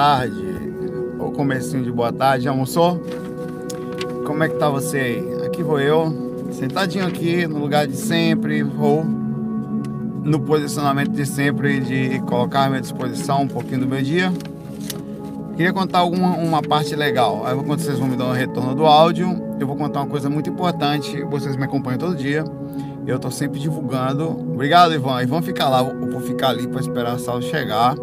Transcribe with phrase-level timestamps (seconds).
[0.00, 0.42] tarde
[1.18, 2.98] ou comecinho de boa tarde, almoçou?
[4.26, 5.46] Como é que tá você aí?
[5.46, 12.18] Aqui vou eu, sentadinho aqui no lugar de sempre, ou no posicionamento de sempre de
[12.20, 14.32] colocar à minha disposição um pouquinho do meu dia.
[15.54, 17.42] Queria contar alguma uma parte legal.
[17.44, 20.30] Aí quando vocês vão me dar um retorno do áudio, eu vou contar uma coisa
[20.30, 21.22] muito importante.
[21.24, 22.42] Vocês me acompanham todo dia.
[23.06, 24.30] Eu tô sempre divulgando.
[24.30, 25.22] Obrigado, Ivan.
[25.22, 27.94] Ivan fica lá, eu vou ficar ali para esperar a sala chegar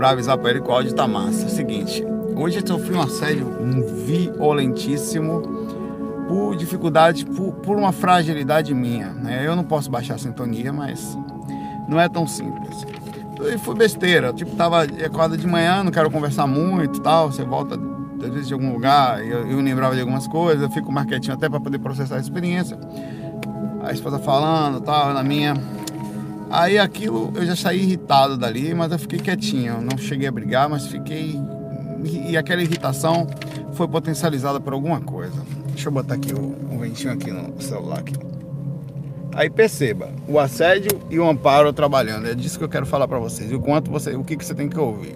[0.00, 1.44] para avisar para ele que o áudio tá massa.
[1.44, 2.02] É seguinte,
[2.34, 3.46] hoje eu sofri um assédio
[4.06, 5.42] violentíssimo
[6.26, 9.08] por dificuldade, por, por uma fragilidade minha.
[9.08, 9.46] Né?
[9.46, 11.18] Eu não posso baixar a sintonia, mas
[11.86, 12.86] não é tão simples.
[13.42, 17.78] E foi besteira, tipo, tava acorda de manhã, não quero conversar muito tal, você volta
[18.22, 21.34] às vezes de algum lugar, eu, eu lembrava de algumas coisas, eu fico mais quietinho
[21.34, 22.78] até para poder processar a experiência.
[23.82, 25.52] A esposa falando, tal, na minha,
[26.50, 29.80] Aí aquilo eu já saí irritado dali, mas eu fiquei quietinho.
[29.80, 31.40] Não cheguei a brigar, mas fiquei.
[32.04, 33.28] E aquela irritação
[33.72, 35.40] foi potencializada por alguma coisa.
[35.68, 38.00] Deixa eu botar aqui o, o ventinho aqui no celular.
[38.00, 38.14] Aqui.
[39.32, 42.26] Aí perceba, o assédio e o amparo trabalhando.
[42.26, 43.52] É disso que eu quero falar para vocês.
[43.52, 45.14] O quanto você, o que, que você tem que ouvir.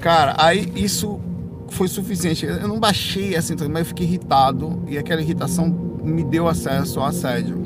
[0.00, 1.20] Cara, aí isso
[1.68, 2.46] foi suficiente.
[2.46, 5.68] Eu não baixei assim, mas eu fiquei irritado e aquela irritação
[6.02, 7.60] me deu acesso ao assédio.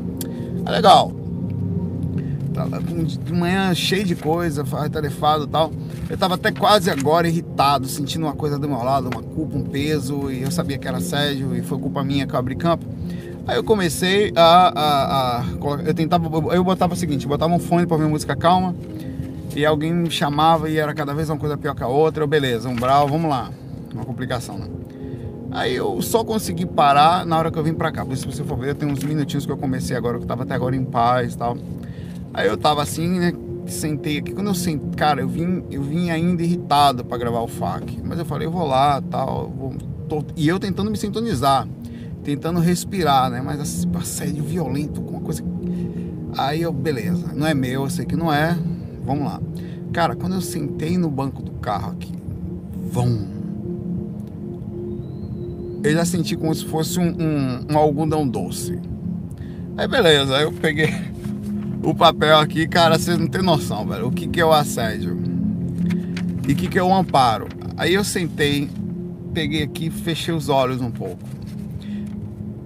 [0.66, 1.23] É legal
[2.54, 5.72] Tava de manhã cheio de coisa, atarefado e tal.
[6.08, 9.64] Eu tava até quase agora irritado, sentindo uma coisa do meu lado, uma culpa, um
[9.64, 12.86] peso, e eu sabia que era assédio, e foi culpa minha que eu abri campo.
[13.44, 15.44] Aí eu comecei a, a, a,
[15.84, 18.74] eu tentava, eu botava o seguinte, eu botava um fone para ouvir música calma,
[19.56, 22.28] e alguém me chamava e era cada vez uma coisa pior que a outra, eu,
[22.28, 23.50] beleza, umbral, vamos lá.
[23.92, 24.66] Uma complicação, né?
[25.50, 28.04] Aí eu só consegui parar na hora que eu vim pra cá.
[28.04, 30.26] Por isso, se você for ver, tem uns minutinhos que eu comecei agora, que eu
[30.26, 31.56] tava até agora em paz e tal.
[32.34, 33.32] Aí eu tava assim, né?
[33.66, 34.34] Sentei aqui.
[34.34, 38.00] Quando eu sentei, cara, eu vim, eu vim ainda irritado para gravar o FAQ.
[38.04, 39.48] Mas eu falei, eu vou lá, tal.
[39.56, 39.72] Vou,
[40.08, 41.66] tô, e eu tentando me sintonizar,
[42.24, 43.40] tentando respirar, né?
[43.40, 45.44] Mas assim, assédio violento, com uma coisa.
[46.36, 48.58] Aí eu, beleza, não é meu, eu sei que não é.
[49.04, 49.40] Vamos lá.
[49.92, 52.12] Cara, quando eu sentei no banco do carro aqui,
[52.90, 53.32] vão.
[55.84, 58.76] Eu já senti como se fosse um, um, um algodão doce.
[59.76, 61.13] Aí beleza, aí eu peguei
[61.84, 64.08] o papel aqui, cara, vocês não tem noção, velho.
[64.08, 65.18] O que, que é o assédio?
[66.48, 67.46] E o que, que é o amparo?
[67.76, 68.70] Aí eu sentei,
[69.32, 71.22] peguei aqui, fechei os olhos um pouco.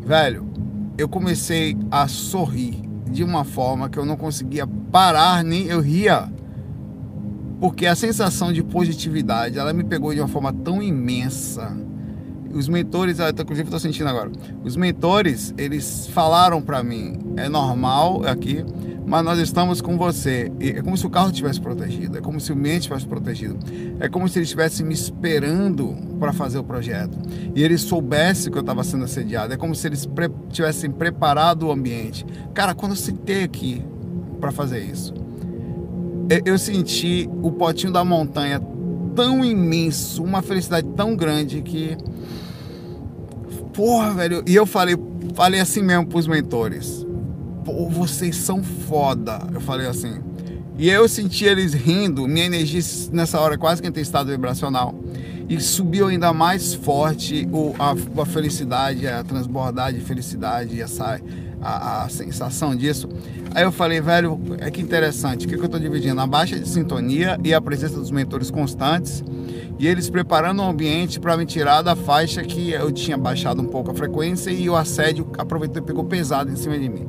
[0.05, 0.47] Velho,
[0.97, 2.81] eu comecei a sorrir
[3.11, 6.31] de uma forma que eu não conseguia parar, nem eu ria.
[7.61, 11.77] Porque a sensação de positividade, ela me pegou de uma forma tão imensa.
[12.53, 14.31] Os mentores, inclusive estou sentindo agora.
[14.65, 18.65] Os mentores, eles falaram para mim, é normal aqui,
[19.09, 20.53] mas nós estamos com você.
[20.61, 23.59] E é como se o carro estivesse protegido, é como se o ambiente estivesse protegido,
[23.99, 27.19] é como se ele estivesse me esperando para fazer o projeto.
[27.55, 31.67] E eles soubessem que eu estava sendo assediado, é como se eles pre tivessem preparado
[31.67, 32.27] o ambiente.
[32.53, 33.83] Cara, quando eu sentei aqui
[34.39, 35.15] para fazer isso,
[36.45, 38.61] eu senti o potinho da montanha
[39.17, 41.97] tão imenso, uma felicidade tão grande que.
[43.73, 44.43] Porra, velho.
[44.47, 44.97] E eu falei,
[45.35, 47.08] falei assim mesmo pros mentores
[47.69, 49.41] pô, vocês são foda.
[49.53, 50.21] Eu falei assim.
[50.79, 52.81] E eu senti eles rindo, minha energia
[53.13, 54.95] nessa hora quase que em estado vibracional.
[55.49, 61.21] E subiu ainda mais forte o, a, a felicidade, a transbordar de felicidade, essa,
[61.61, 63.09] a, a, sensação disso.
[63.55, 66.21] Aí eu falei, velho, é que interessante, o que, que eu estou dividindo?
[66.21, 69.25] A baixa de sintonia e a presença dos mentores constantes
[69.79, 73.67] e eles preparando o ambiente para me tirar da faixa que eu tinha baixado um
[73.67, 77.09] pouco a frequência e o assédio aproveitou e pegou pesado em cima de mim.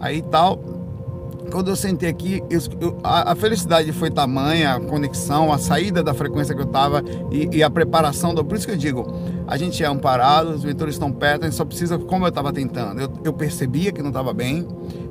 [0.00, 0.58] Aí tal,
[1.50, 6.02] quando eu sentei aqui, eu, eu, a, a, felicidade foi tamanha, a conexão, a saída
[6.02, 8.34] da frequência que eu estava e, e, a preparação.
[8.34, 9.06] Do, por isso que eu digo,
[9.46, 12.52] a gente é amparado, os mentores estão perto, a gente só precisa, como eu estava
[12.52, 13.00] tentando.
[13.00, 14.66] Eu, eu, percebia que não estava bem,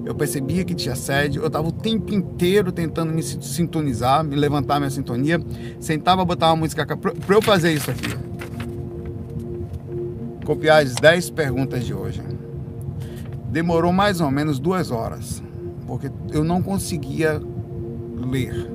[0.05, 4.79] eu percebia que tinha assédio, eu estava o tempo inteiro tentando me sintonizar, me levantar
[4.79, 5.41] minha sintonia,
[5.79, 8.15] sentava, botava uma música para eu fazer isso aqui.
[10.45, 12.21] Copiar as 10 perguntas de hoje.
[13.55, 15.41] Demorou mais ou menos duas horas,
[15.87, 17.41] porque eu não conseguia
[18.29, 18.69] ler.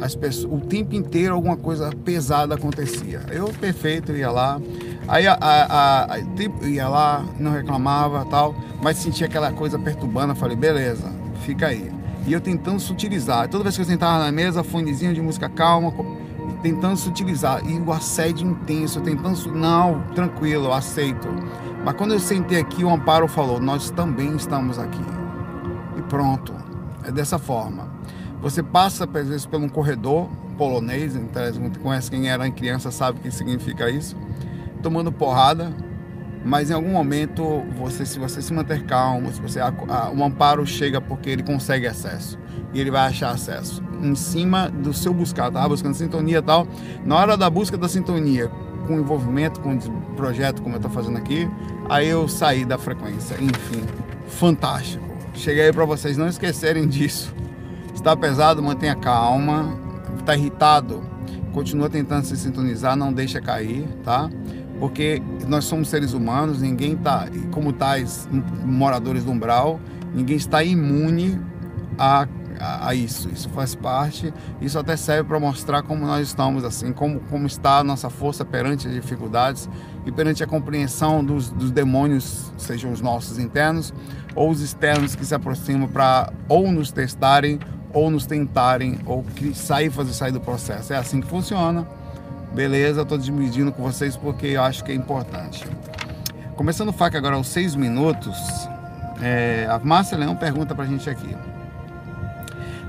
[0.00, 3.20] As pessoas, o tempo inteiro alguma coisa pesada acontecia.
[3.30, 4.58] Eu, perfeito, ia lá.
[5.06, 6.18] Aí a, a, a,
[6.66, 10.34] ia lá, não reclamava tal, mas sentia aquela coisa perturbando.
[10.34, 11.12] Falei, beleza,
[11.44, 11.92] fica aí.
[12.26, 13.46] E eu tentando sutilizar.
[13.50, 15.92] Toda vez que eu sentava na mesa, fonezinho de música calma,
[16.62, 17.66] tentando sutilizar.
[17.68, 19.52] E o assédio intenso, tentando.
[19.52, 21.28] Não, tranquilo, aceito.
[21.84, 25.04] Mas quando eu sentei aqui, o Amparo falou: Nós também estamos aqui.
[25.96, 26.54] E pronto.
[27.04, 27.88] É dessa forma.
[28.40, 31.18] Você passa, às vezes, por um corredor, polonês,
[31.82, 34.16] conhece quem era em criança sabe o que significa isso,
[34.82, 35.72] tomando porrada,
[36.44, 41.00] mas em algum momento você se você se manter calmo, se você o amparo chega
[41.00, 42.38] porque ele consegue acesso
[42.72, 46.66] e ele vai achar acesso em cima do seu buscar, tá buscando sintonia e tal.
[47.04, 48.50] Na hora da busca da sintonia,
[48.86, 51.48] com envolvimento com o projeto como eu estou fazendo aqui,
[51.88, 53.36] aí eu saí da frequência.
[53.40, 53.82] Enfim,
[54.28, 55.04] fantástico.
[55.34, 57.34] Cheguei para vocês não esquecerem disso.
[57.94, 59.82] Está pesado, mantenha calma.
[60.18, 61.02] Está irritado,
[61.52, 64.30] continua tentando se sintonizar, não deixa cair, tá?
[64.80, 68.26] Porque nós somos seres humanos, ninguém está, como tais
[68.64, 69.78] moradores do umbral,
[70.14, 71.38] ninguém está imune
[71.98, 72.26] a
[72.58, 73.28] a, a, isso.
[73.28, 77.78] Isso faz parte, isso até serve para mostrar como nós estamos, assim, como, como está
[77.78, 79.68] a nossa força perante as dificuldades
[80.06, 83.92] e perante a compreensão dos, dos demônios, sejam os nossos internos
[84.34, 87.58] ou os externos que se aproximam para ou nos testarem
[87.92, 89.24] ou nos tentarem ou
[89.54, 90.92] sair fazer sair do processo.
[90.92, 91.86] É assim que funciona.
[92.52, 95.64] Beleza, estou dividindo com vocês porque eu acho que é importante.
[96.56, 98.36] Começando o FAC agora aos seis minutos,
[99.20, 101.34] é, a Márcia Leão pergunta para a gente aqui.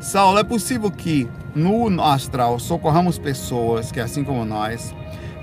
[0.05, 4.93] Saulo, é possível que no astral socorramos pessoas que, assim como nós,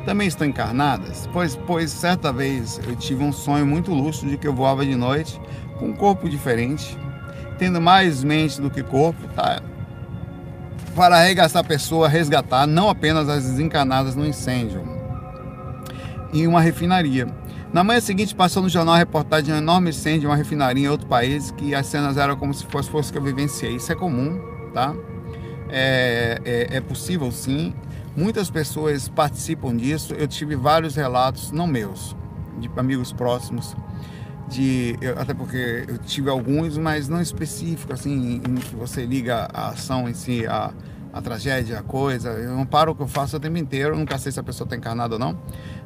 [0.06, 1.28] também estão encarnadas?
[1.32, 4.94] Pois, pois certa vez eu tive um sonho muito lúcido de que eu voava de
[4.94, 5.40] noite
[5.80, 6.96] com um corpo diferente,
[7.58, 9.60] tendo mais mente do que corpo, tá?
[10.94, 14.84] para arregaçar a pessoa, resgatar não apenas as desencarnadas no incêndio
[16.32, 17.26] em uma refinaria.
[17.72, 20.86] Na manhã seguinte, passou no jornal a reportagem de um enorme incêndio em uma refinaria
[20.86, 23.74] em outro país, que as cenas eram como se fosse, fosse que eu vivenciei.
[23.74, 24.94] Isso é comum, tá?
[25.68, 27.74] É, é, é possível sim.
[28.14, 30.12] Muitas pessoas participam disso.
[30.12, 32.14] Eu tive vários relatos, não meus,
[32.58, 33.74] de amigos próximos,
[34.48, 39.48] de eu, até porque eu tive alguns, mas não específicos, assim, em que você liga
[39.52, 40.74] a ação em si, a,
[41.10, 42.28] a tragédia, a coisa.
[42.32, 44.42] Eu não paro o que eu faço o tempo inteiro, eu nunca sei se a
[44.42, 45.40] pessoa está encarnada ou não.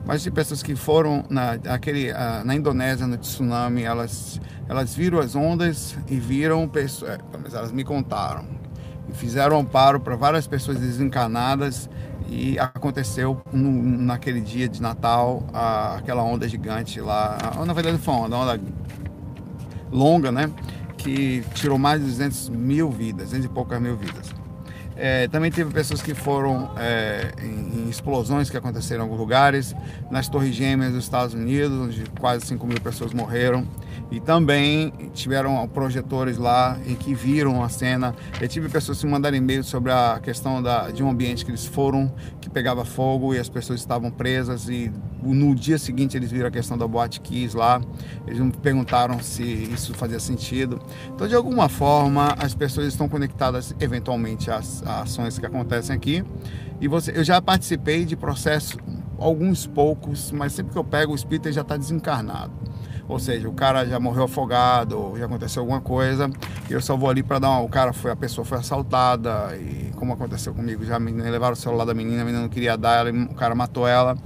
[0.05, 2.13] Mas de pessoas que foram na, aquele,
[2.45, 7.71] na Indonésia, no tsunami, elas, elas viram as ondas e viram pessoas, é, mas elas
[7.71, 8.66] me contaram
[9.13, 11.89] fizeram amparo para várias pessoas desencarnadas
[12.29, 18.15] e aconteceu no, naquele dia de Natal a, aquela onda gigante lá, na verdade foi
[18.15, 18.61] uma onda,
[19.91, 20.51] longa, né?
[20.97, 24.35] Que tirou mais de 200 mil vidas, 200 e poucas mil vidas.
[24.99, 29.77] É, também teve pessoas que foram é, em, em, explosões que aconteceram em alguns lugares,
[30.11, 33.67] nas Torres Gêmeas dos Estados Unidos, onde quase 5 mil pessoas morreram.
[34.11, 38.15] E também tiveram projetores lá em que viram a cena.
[38.41, 41.67] Eu tive pessoas que mandaram e-mail sobre a questão da, de um ambiente que eles
[41.67, 44.69] foram, que pegava fogo e as pessoas estavam presas.
[44.69, 47.81] E no dia seguinte eles viram a questão da boate Kiss lá.
[48.27, 50.81] Eles me perguntaram se isso fazia sentido.
[51.15, 56.25] Então, de alguma forma, as pessoas estão conectadas eventualmente às, às ações que acontecem aqui.
[56.81, 58.77] E você, eu já participei de processos,
[59.19, 62.53] alguns poucos, mas sempre que eu pego o espírito já está desencarnado.
[63.09, 66.29] Ou seja, o cara já morreu afogado, já aconteceu alguma coisa,
[66.69, 69.57] e eu só vou ali para dar uma, o cara foi a pessoa foi assaltada
[69.57, 72.77] e como aconteceu comigo, já me levaram o celular da menina, a menina não queria
[72.77, 74.17] dar, ela, o cara matou ela.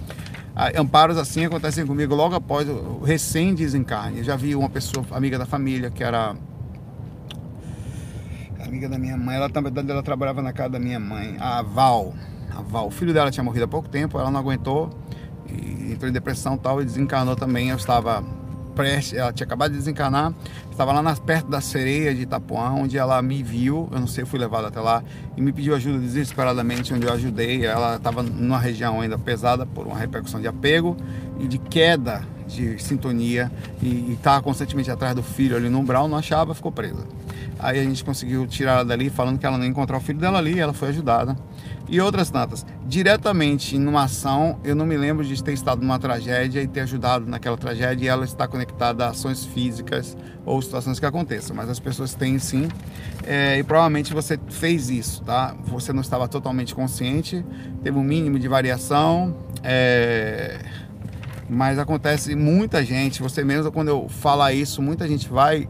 [0.77, 4.19] Amparos assim acontecem comigo logo após o recém desencarne.
[4.19, 6.35] Eu já vi uma pessoa amiga da família que era
[8.63, 12.15] amiga da minha mãe, ela também ela trabalhava na casa da minha mãe, a Val.
[12.55, 14.91] A Val, o filho dela tinha morrido há pouco tempo, ela não aguentou
[15.49, 17.71] e entrou em depressão tal e desencarnou também.
[17.71, 18.23] Eu estava
[18.81, 20.33] prestes, ela tinha acabado de desencarnar,
[20.71, 24.25] estava lá nas, perto da sereia de Itapuã, onde ela me viu, eu não sei,
[24.25, 25.03] fui levado até lá,
[25.37, 27.67] e me pediu ajuda desesperadamente, onde eu ajudei.
[27.67, 30.97] Ela estava numa região ainda pesada por uma repercussão de apego
[31.39, 36.17] e de queda de sintonia, e estava constantemente atrás do filho ali no umbral, não
[36.17, 37.07] achava, ficou presa.
[37.59, 40.19] Aí a gente conseguiu tirar ela dali, falando que ela não ia encontrar o filho
[40.19, 41.37] dela ali, ela foi ajudada
[41.91, 42.65] e outras tantas.
[42.87, 47.27] Diretamente numa ação, eu não me lembro de ter estado numa tragédia e ter ajudado
[47.27, 50.17] naquela tragédia e ela está conectada a ações físicas
[50.47, 52.69] ou situações que aconteçam, mas as pessoas têm sim,
[53.27, 55.55] é, e provavelmente você fez isso, tá?
[55.65, 57.45] Você não estava totalmente consciente,
[57.83, 60.61] teve um mínimo de variação, é,
[61.49, 65.69] mas acontece muita gente, você mesmo quando eu falar isso, muita gente vai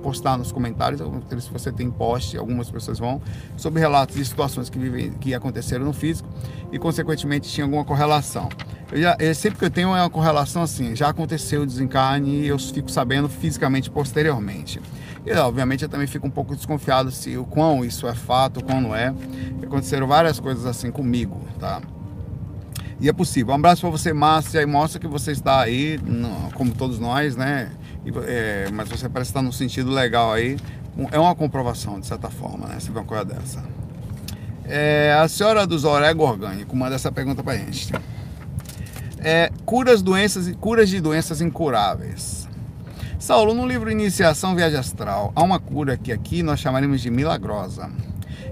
[0.00, 3.20] postar nos comentários, se você tem post, algumas pessoas vão,
[3.56, 6.28] sobre relatos de situações que, vivem, que aconteceram no físico
[6.72, 8.48] e, consequentemente, tinha alguma correlação.
[8.90, 12.48] Eu já, eu, sempre que eu tenho uma correlação assim, já aconteceu o desencarne e
[12.48, 14.80] eu fico sabendo fisicamente posteriormente.
[15.24, 18.64] E, obviamente, eu também fico um pouco desconfiado se o quão isso é fato, o
[18.64, 19.14] quão não é.
[19.62, 21.80] Aconteceram várias coisas assim comigo, tá?
[23.00, 23.52] E é possível.
[23.52, 25.98] Um abraço para você, Márcia, e mostra que você está aí,
[26.54, 27.70] como todos nós, né?
[28.26, 30.56] É, mas você parece estar no sentido legal aí.
[31.12, 32.80] É uma comprovação, de certa forma, né?
[32.80, 33.64] Se vê uma coisa dessa.
[34.64, 37.92] É, a senhora do Zorego Orgânico manda essa pergunta pra gente.
[39.18, 42.48] É, curas, doenças, curas de doenças incuráveis.
[43.18, 47.90] Saulo, no livro Iniciação Viagem Astral, há uma cura que aqui nós chamaremos de milagrosa.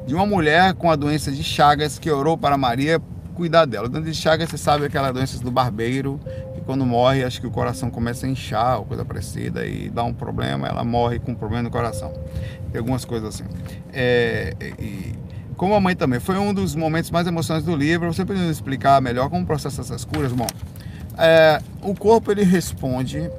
[0.07, 3.01] De uma mulher com a doença de Chagas que orou para Maria
[3.35, 3.89] cuidar dela.
[3.89, 6.21] Doença de Chagas, você sabe aquela doença do barbeiro,
[6.69, 10.13] quando morre, acho que o coração começa a inchar ou coisa parecida e dá um
[10.13, 12.13] problema, ela morre com um problema no coração.
[12.71, 13.45] Tem algumas coisas assim.
[13.91, 15.15] É, e,
[15.57, 18.13] como a mãe também, foi um dos momentos mais emocionantes do livro.
[18.13, 20.31] Você precisa explicar melhor como processa essas curas?
[20.31, 20.47] Bom,
[21.17, 23.31] é, o corpo ele responde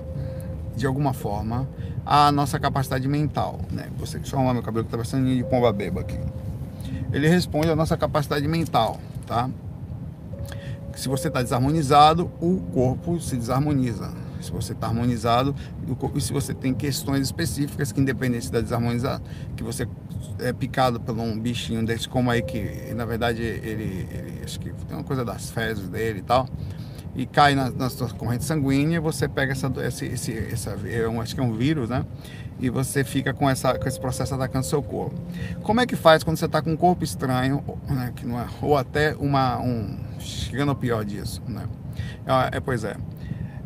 [0.76, 1.70] de alguma forma
[2.04, 3.90] à nossa capacidade mental, né?
[4.00, 6.18] Você que só meu cabelo que está parecendo de pomba beba aqui.
[7.14, 9.48] Ele responde à nossa capacidade mental, tá?
[11.00, 14.12] Se você está desarmonizado, o corpo se desarmoniza.
[14.42, 15.56] Se você está harmonizado,
[16.14, 19.22] e se você tem questões específicas que independente da desarmonização,
[19.56, 19.88] que você
[20.40, 24.72] é picado por um bichinho desse como aí que na verdade ele, ele acho que
[24.72, 26.46] tem uma coisa das fezes dele e tal
[27.16, 31.22] e cai na, na sua corrente sanguínea você pega essa esse, esse essa é um,
[31.22, 32.06] acho que é um vírus né
[32.60, 35.16] e você fica com essa com esse processo atacando seu corpo
[35.64, 38.48] como é que faz quando você está com um corpo estranho né, que não é,
[38.62, 41.66] ou até uma um chegando ao pior disso né
[42.26, 42.96] é, é pois é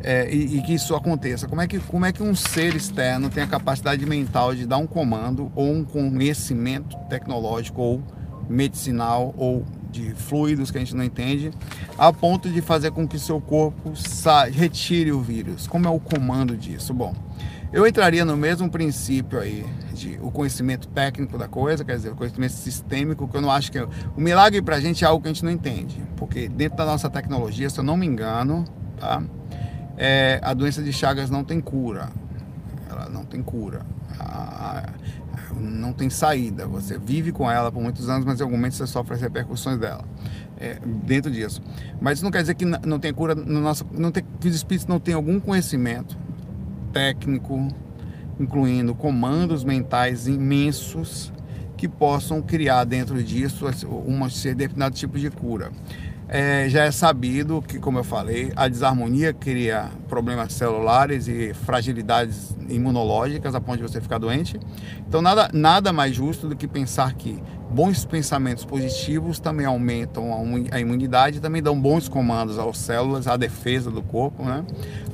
[0.06, 1.48] é, e, e, que isso aconteça.
[1.48, 4.76] Como é, que, como é que um ser externo tem a capacidade mental de dar
[4.76, 8.02] um comando ou um conhecimento tecnológico ou
[8.46, 11.50] medicinal ou de fluidos que a gente não entende,
[11.96, 13.94] a ponto de fazer com que seu corpo
[14.52, 15.66] retire o vírus?
[15.66, 16.92] Como é o comando disso?
[16.92, 17.14] Bom,
[17.72, 19.64] eu entraria no mesmo princípio aí
[20.20, 23.78] o conhecimento técnico da coisa, quer dizer, o conhecimento sistêmico, que eu não acho que
[23.78, 23.86] é,
[24.16, 26.86] o milagre para a gente é algo que a gente não entende, porque dentro da
[26.86, 28.64] nossa tecnologia, se eu não me engano,
[28.98, 29.22] tá?
[29.96, 32.10] é, a doença de Chagas não tem cura.
[32.90, 33.82] Ela não tem cura.
[34.18, 34.92] A, a,
[35.54, 36.66] não tem saída.
[36.66, 39.78] Você vive com ela por muitos anos, mas em algum momento você sofre as repercussões
[39.78, 40.04] dela.
[40.58, 41.60] É, dentro disso.
[42.00, 43.86] Mas isso não quer dizer que não tem cura no nosso.
[43.92, 46.16] Não tem, que os espíritos não têm algum conhecimento
[46.92, 47.68] técnico,
[48.38, 51.32] incluindo comandos mentais imensos
[51.76, 53.66] que possam criar dentro disso
[54.06, 55.70] um determinado tipo de cura.
[56.26, 62.56] É, já é sabido que, como eu falei, a desarmonia cria problemas celulares e fragilidades
[62.68, 64.58] imunológicas a ponto de você ficar doente.
[65.06, 67.42] Então, nada, nada mais justo do que pensar que
[67.74, 70.30] bons pensamentos positivos também aumentam
[70.70, 74.64] a imunidade, também dão bons comandos às células, à defesa do corpo, né?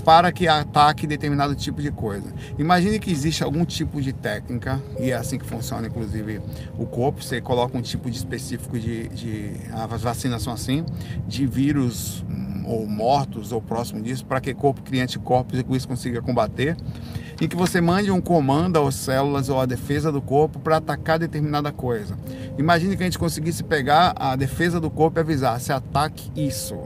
[0.04, 2.32] para que ataque determinado tipo de coisa.
[2.58, 6.40] Imagine que existe algum tipo de técnica, e é assim que funciona inclusive
[6.78, 10.84] o corpo, você coloca um tipo de específico de, de as vacinas são assim,
[11.26, 15.62] de vírus hum, ou mortos ou próximo disso, para que o corpo crie anticorpos e
[15.62, 16.76] com isso consiga combater
[17.40, 21.18] e que você mande um comando às células ou à defesa do corpo para atacar
[21.18, 22.16] determinada coisa.
[22.58, 26.78] Imagine que a gente conseguisse pegar a defesa do corpo e avisar, se ataque isso.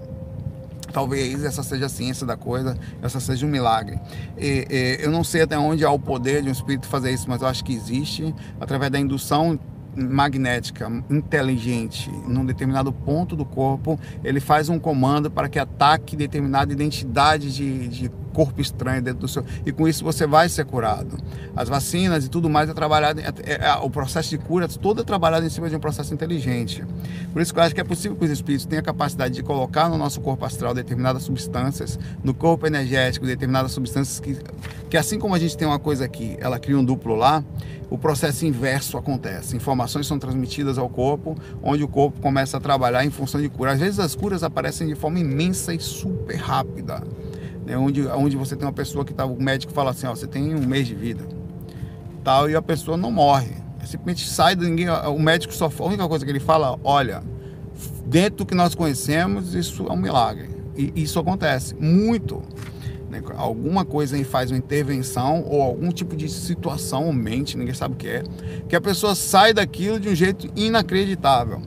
[0.93, 3.99] Talvez essa seja a ciência da coisa, essa seja um milagre.
[4.39, 7.29] E, e, eu não sei até onde há o poder de um espírito fazer isso,
[7.29, 9.59] mas eu acho que existe através da indução
[9.97, 16.73] magnética inteligente num determinado ponto do corpo, ele faz um comando para que ataque determinada
[16.73, 19.45] identidade de, de corpo estranho dentro do seu.
[19.65, 21.17] E com isso você vai ser curado.
[21.57, 25.01] As vacinas e tudo mais é trabalhado, é, é, é, o processo de cura todo
[25.01, 26.85] é trabalhado em cima de um processo inteligente.
[27.33, 29.43] Por isso que eu acho que é possível que os espíritos tenham a capacidade de
[29.43, 34.37] colocar no nosso corpo astral determinadas substâncias, no corpo energético, determinadas substâncias que,
[34.91, 37.45] que assim como a gente tem uma coisa aqui, ela cria um duplo lá,
[37.89, 39.57] o processo inverso acontece.
[39.57, 43.73] Informações são transmitidas ao corpo, onde o corpo começa a trabalhar em função de cura.
[43.73, 47.03] Às vezes as curas aparecem de forma imensa e super rápida
[47.65, 50.27] né, onde, onde você tem uma pessoa que tá, o médico fala assim, ó, você
[50.27, 51.25] tem um mês de vida,
[52.23, 53.65] tal, e a pessoa não morre.
[53.85, 57.23] Simplesmente sai ninguém, o médico só a única coisa que ele fala, olha,
[58.07, 60.49] dentro do que nós conhecemos, isso é um milagre.
[60.77, 62.43] E isso acontece muito.
[63.11, 63.23] Né?
[63.37, 67.95] Alguma coisa aí faz uma intervenção ou algum tipo de situação ou mente, ninguém sabe
[67.95, 68.23] o que é,
[68.69, 71.61] que a pessoa sai daquilo de um jeito inacreditável.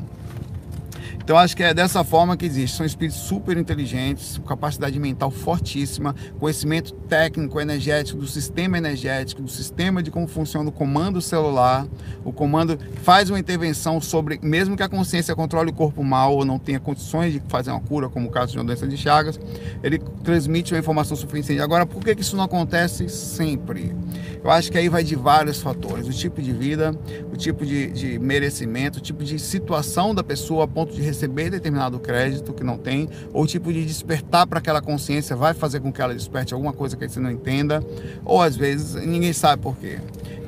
[1.28, 2.78] Então acho que é dessa forma que existe.
[2.78, 9.50] São espíritos super inteligentes, com capacidade mental fortíssima, conhecimento técnico, energético, do sistema energético, do
[9.50, 11.86] sistema de como funciona o comando celular.
[12.24, 16.46] O comando faz uma intervenção sobre, mesmo que a consciência controle o corpo mal ou
[16.46, 19.38] não tenha condições de fazer uma cura, como o caso de uma doença de Chagas,
[19.84, 21.62] ele transmite uma informação suficiente.
[21.62, 23.94] Agora, por que isso não acontece sempre?
[24.42, 26.98] Eu acho que aí vai de vários fatores: o tipo de vida,
[27.34, 31.17] o tipo de, de merecimento, o tipo de situação da pessoa a ponto de receber
[31.26, 35.92] determinado crédito que não tem, ou tipo de despertar para aquela consciência vai fazer com
[35.92, 37.82] que ela desperte alguma coisa que você não entenda,
[38.26, 40.00] ou às vezes ninguém sabe por quê.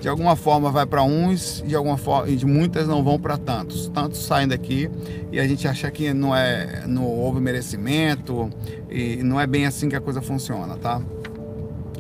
[0.02, 3.90] De alguma forma vai para uns, de alguma forma de muitas não vão para tantos.
[3.90, 4.90] Tantos saem daqui
[5.32, 8.50] e a gente acha que não é, não houve merecimento
[8.90, 11.02] e não é bem assim que a coisa funciona, tá?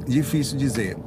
[0.07, 0.97] Difícil dizer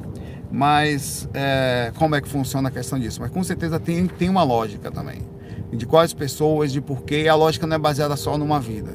[0.53, 3.23] mas é, como é que funciona a questão disso.
[3.23, 5.32] Mas com certeza tem, tem uma lógica também.
[5.73, 7.27] De quais pessoas, de porquê.
[7.29, 8.93] A lógica não é baseada só numa vida.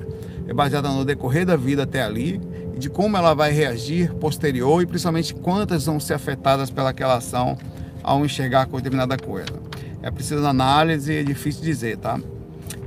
[0.48, 2.40] É baseada no decorrer da vida até ali
[2.76, 7.58] e de como ela vai reagir posterior e principalmente quantas vão ser afetadas pelaquela ação
[8.04, 9.54] ao enxergar determinada coisa.
[10.02, 12.20] É preciso análise, é difícil dizer, tá?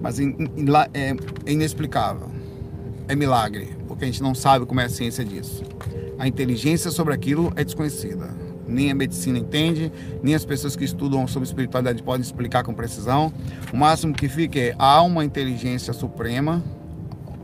[0.01, 0.25] Mas é,
[0.95, 2.31] é inexplicável.
[3.09, 5.63] É milagre, porque a gente não sabe como é a ciência disso.
[6.19, 11.27] A inteligência sobre aquilo é desconhecida nem a medicina entende, nem as pessoas que estudam
[11.27, 13.33] sobre espiritualidade podem explicar com precisão.
[13.73, 16.63] O máximo que fica é há uma inteligência suprema,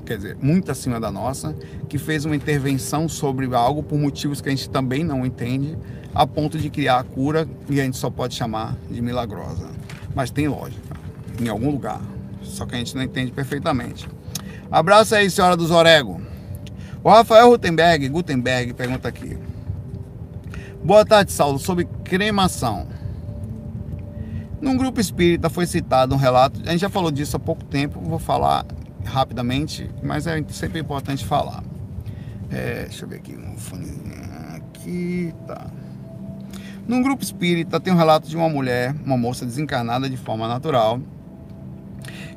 [0.04, 1.54] quer dizer, muito acima da nossa,
[1.88, 5.76] que fez uma intervenção sobre algo por motivos que a gente também não entende,
[6.14, 9.68] a ponto de criar a cura e a gente só pode chamar de milagrosa.
[10.14, 10.96] Mas tem lógica,
[11.40, 12.00] em algum lugar,
[12.42, 14.08] só que a gente não entende perfeitamente.
[14.70, 16.20] Abraço aí, senhora dos Orego.
[17.04, 19.36] O Rafael Gutenberg, Gutenberg pergunta aqui.
[20.86, 21.58] Boa tarde, Saulo.
[21.58, 22.86] Sobre cremação.
[24.60, 28.00] Num grupo espírita foi citado um relato, a gente já falou disso há pouco tempo,
[28.00, 28.64] vou falar
[29.04, 31.64] rapidamente, mas é sempre importante falar.
[32.52, 33.56] É, deixa eu ver aqui, um
[34.54, 35.66] aqui, tá.
[36.86, 41.00] Num grupo espírita tem um relato de uma mulher, uma moça desencarnada de forma natural,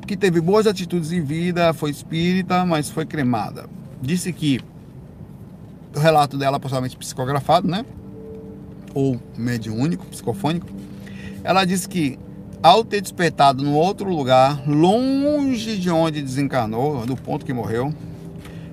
[0.08, 3.66] que teve boas atitudes em vida, foi espírita, mas foi cremada.
[4.02, 4.60] Disse que
[5.94, 7.84] o relato dela, possivelmente psicografado, né?
[8.94, 10.68] Ou mediúnico, psicofônico,
[11.42, 12.18] ela disse que
[12.62, 17.94] ao ter despertado no outro lugar, longe de onde desencarnou, do ponto que morreu,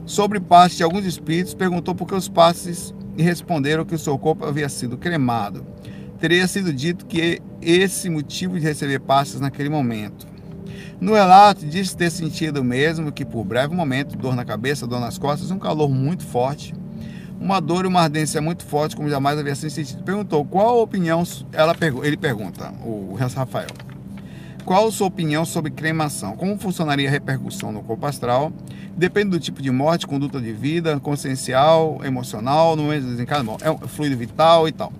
[0.05, 4.17] sobre parte de alguns espíritos, perguntou por que os passes e responderam que o seu
[4.17, 5.65] corpo havia sido cremado.
[6.19, 10.27] Teria sido dito que esse motivo de receber passes naquele momento.
[10.99, 15.17] No relato, disse ter sentido mesmo que por breve momento, dor na cabeça, dor nas
[15.17, 16.73] costas, um calor muito forte,
[17.39, 20.03] uma dor e uma ardência muito forte, como jamais havia sentido.
[20.03, 23.69] Perguntou qual a opinião, ela, ele pergunta, o Rafael,
[24.65, 26.35] qual a sua opinião sobre cremação?
[26.35, 28.51] Como funcionaria a repercussão no corpo astral?
[28.97, 33.77] Depende do tipo de morte, conduta de vida, consciencial, emocional, no momento desencarno, é um
[33.77, 34.91] fluido vital e tal.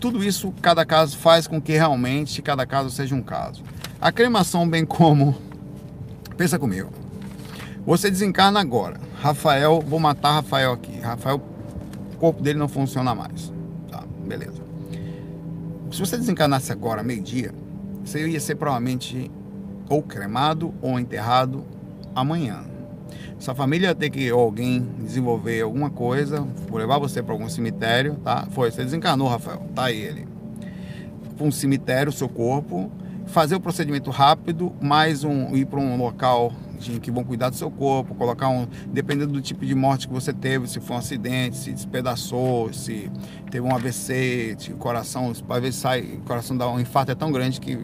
[0.00, 3.62] Tudo isso, cada caso faz com que realmente cada caso seja um caso.
[4.00, 5.36] A cremação, bem como.
[6.36, 6.90] Pensa comigo.
[7.86, 8.98] Você desencarna agora.
[9.20, 10.98] Rafael, vou matar Rafael aqui.
[10.98, 11.38] Rafael
[12.22, 13.52] corpo dele não funciona mais.
[13.90, 14.62] Tá, beleza.
[15.90, 17.52] Se você desencarnasse agora, meio-dia,
[18.04, 19.28] você ia ser provavelmente
[19.88, 21.64] ou cremado ou enterrado
[22.14, 22.62] amanhã.
[23.40, 28.14] Sua família ia ter que ou alguém desenvolver alguma coisa, levar você para algum cemitério,
[28.22, 28.46] tá?
[28.52, 30.28] Foi, você desencarnou, Rafael, tá aí ele.
[31.36, 32.88] Para um cemitério, seu corpo,
[33.26, 36.52] fazer o procedimento rápido, mais um ir para um local
[37.00, 38.66] que vão cuidar do seu corpo, colocar um.
[38.86, 43.10] Dependendo do tipo de morte que você teve, se foi um acidente, se despedaçou, se
[43.50, 47.30] teve um AVC, o coração, às vezes sai, o coração dá um infarto é tão
[47.30, 47.78] grande que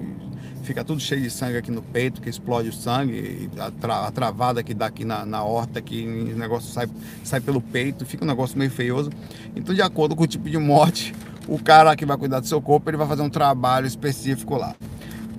[0.63, 4.11] fica tudo cheio de sangue aqui no peito, que explode o sangue, a, tra, a
[4.11, 6.87] travada que dá aqui na, na horta, que o negócio sai,
[7.25, 9.11] sai pelo peito, fica um negócio meio feioso.
[9.57, 11.15] Então, de acordo com o tipo de morte,
[11.47, 14.75] o cara que vai cuidar do seu corpo, ele vai fazer um trabalho específico lá.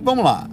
[0.01, 0.49] Vamos lá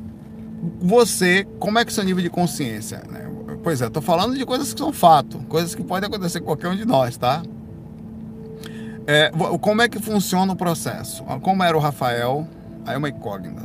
[0.81, 3.03] você, como é que é seu nível de consciência?
[3.11, 3.27] Né?
[3.63, 6.69] Pois é, estou falando de coisas que são fato, coisas que podem acontecer com qualquer
[6.69, 7.43] um de nós, tá?
[9.07, 11.25] É, como é que funciona o processo?
[11.41, 12.47] Como era o Rafael?
[12.85, 13.63] Aí é uma incógnita.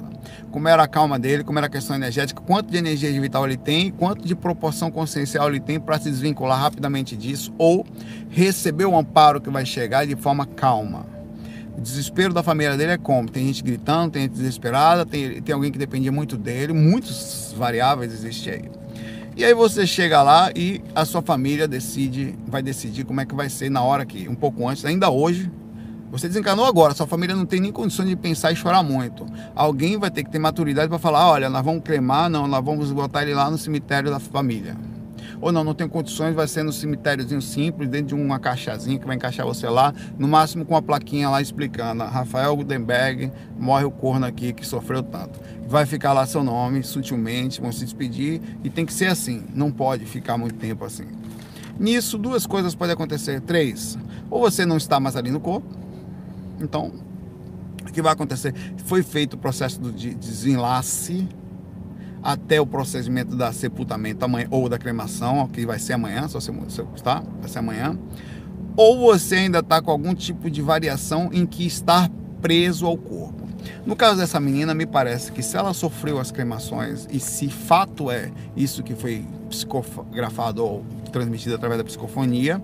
[0.52, 3.58] Como era a calma dele, como era a questão energética, quanto de energia vital ele
[3.58, 7.86] tem, quanto de proporção consciencial ele tem para se desvincular rapidamente disso ou
[8.30, 11.06] receber o amparo que vai chegar de forma calma.
[11.82, 13.28] O desespero da família dele é como?
[13.28, 18.13] Tem gente gritando, tem gente desesperada, tem, tem alguém que dependia muito dele, muitos variáveis
[18.13, 18.72] existem aí.
[19.36, 23.34] E aí você chega lá e a sua família decide, vai decidir como é que
[23.34, 25.52] vai ser na hora que, um pouco antes, ainda hoje,
[26.12, 29.26] você desencanou agora, sua família não tem nem condições de pensar e chorar muito.
[29.56, 32.91] Alguém vai ter que ter maturidade para falar, olha, nós vamos cremar, não, nós vamos
[32.91, 34.78] botar ele lá no cemitério da família
[35.41, 39.06] ou não, não tem condições, vai ser no cemitériozinho simples, dentro de uma caixazinha que
[39.06, 43.91] vai encaixar você lá, no máximo com uma plaquinha lá explicando, Rafael Gutenberg, morre o
[43.91, 45.39] corno aqui que sofreu tanto.
[45.67, 49.71] Vai ficar lá seu nome, sutilmente, vão se despedir, e tem que ser assim, não
[49.71, 51.08] pode ficar muito tempo assim.
[51.80, 53.97] Nisso, duas coisas podem acontecer, três,
[54.30, 55.67] ou você não está mais ali no corpo,
[56.60, 56.91] então,
[57.82, 58.54] o que vai acontecer?
[58.86, 61.27] Foi feito o processo de desenlace,
[62.24, 66.52] até o procedimento da sepultamento amanhã, ou da cremação, que vai ser amanhã, se você
[67.04, 67.24] tá?
[67.40, 67.98] Vai ser amanhã.
[68.76, 72.10] Ou você ainda está com algum tipo de variação em que está
[72.42, 73.42] preso ao corpo.
[73.86, 78.10] No caso dessa menina, me parece que se ela sofreu as cremações e se fato
[78.10, 82.64] é isso que foi psicografado ou transmitido através da psicofonia,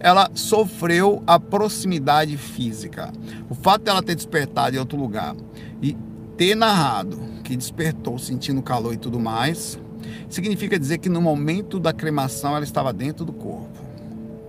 [0.00, 3.12] ela sofreu a proximidade física.
[3.48, 5.34] O fato dela ter despertado em outro lugar
[5.80, 5.96] e
[6.36, 9.78] ter narrado que despertou sentindo calor e tudo mais,
[10.28, 13.84] significa dizer que no momento da cremação ela estava dentro do corpo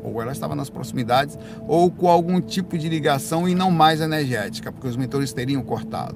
[0.06, 4.72] ou ela estava nas proximidades, ou com algum tipo de ligação e não mais energética,
[4.72, 6.16] porque os mentores teriam cortado.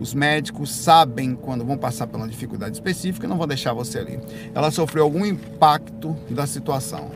[0.00, 4.18] Os médicos sabem quando vão passar uma dificuldade específica, não vão deixar você ali.
[4.54, 7.10] Ela sofreu algum impacto da situação.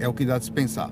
[0.00, 0.90] É o que dá de se pensar.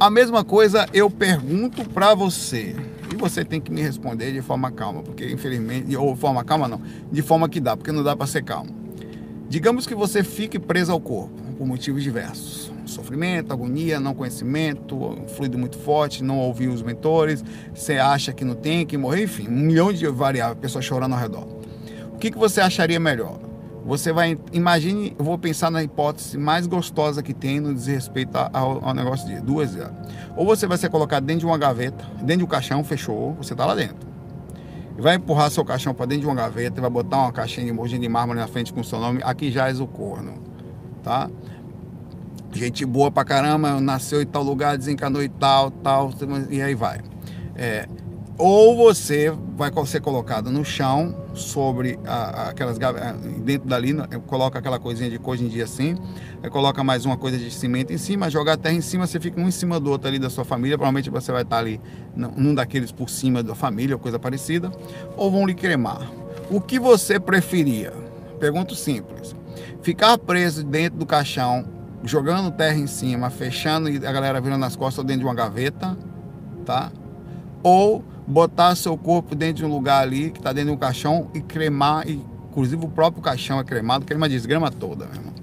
[0.00, 2.74] A mesma coisa eu pergunto para você.
[3.14, 6.82] E você tem que me responder de forma calma, porque infelizmente, ou forma calma não,
[7.12, 8.74] de forma que dá, porque não dá para ser calmo.
[9.48, 15.58] Digamos que você fique preso ao corpo, por motivos diversos sofrimento, agonia, não conhecimento, fluido
[15.58, 17.42] muito forte, não ouvir os mentores,
[17.74, 21.20] você acha que não tem que morrer, enfim, um milhão de variáveis, pessoas chorando ao
[21.20, 21.46] redor.
[22.12, 23.38] O que, que você acharia melhor?
[23.84, 28.82] Você vai, imagine, eu vou pensar na hipótese mais gostosa que tem no desrespeito ao,
[28.82, 29.76] ao negócio de duas.
[30.36, 33.52] Ou você vai ser colocado dentro de uma gaveta, dentro de um caixão, fechou, você
[33.52, 34.14] está lá dentro
[34.96, 37.72] vai empurrar seu caixão para dentro de uma gaveta e vai botar uma caixinha de
[37.72, 40.34] mojinha de mármore na frente com seu nome, aqui já és o corno,
[41.02, 41.28] tá?
[42.54, 46.10] gente boa pra caramba, nasceu em tal lugar, desencanou e tal, tal,
[46.48, 47.00] e aí vai.
[47.56, 47.86] É,
[48.36, 52.78] ou você vai ser colocado no chão, sobre a, aquelas
[53.44, 55.96] dentro dali, né, coloca aquela coisinha de hoje em dia assim,
[56.50, 59.40] coloca mais uma coisa de cimento em cima, joga a terra em cima, você fica
[59.40, 61.80] um em cima do outro ali da sua família, provavelmente você vai estar ali
[62.14, 64.70] num daqueles por cima da família ou coisa parecida,
[65.16, 66.10] ou vão lhe cremar.
[66.50, 67.92] O que você preferia?
[68.38, 69.34] Pergunto simples.
[69.82, 71.64] Ficar preso dentro do caixão
[72.02, 75.96] jogando terra em cima, fechando e a galera virando as costas dentro de uma gaveta,
[76.64, 76.92] tá?
[77.62, 81.28] Ou botar seu corpo dentro de um lugar ali que está dentro de um caixão
[81.34, 85.34] e cremar, e, inclusive o próprio caixão é cremado, crema desgrama toda, meu irmão.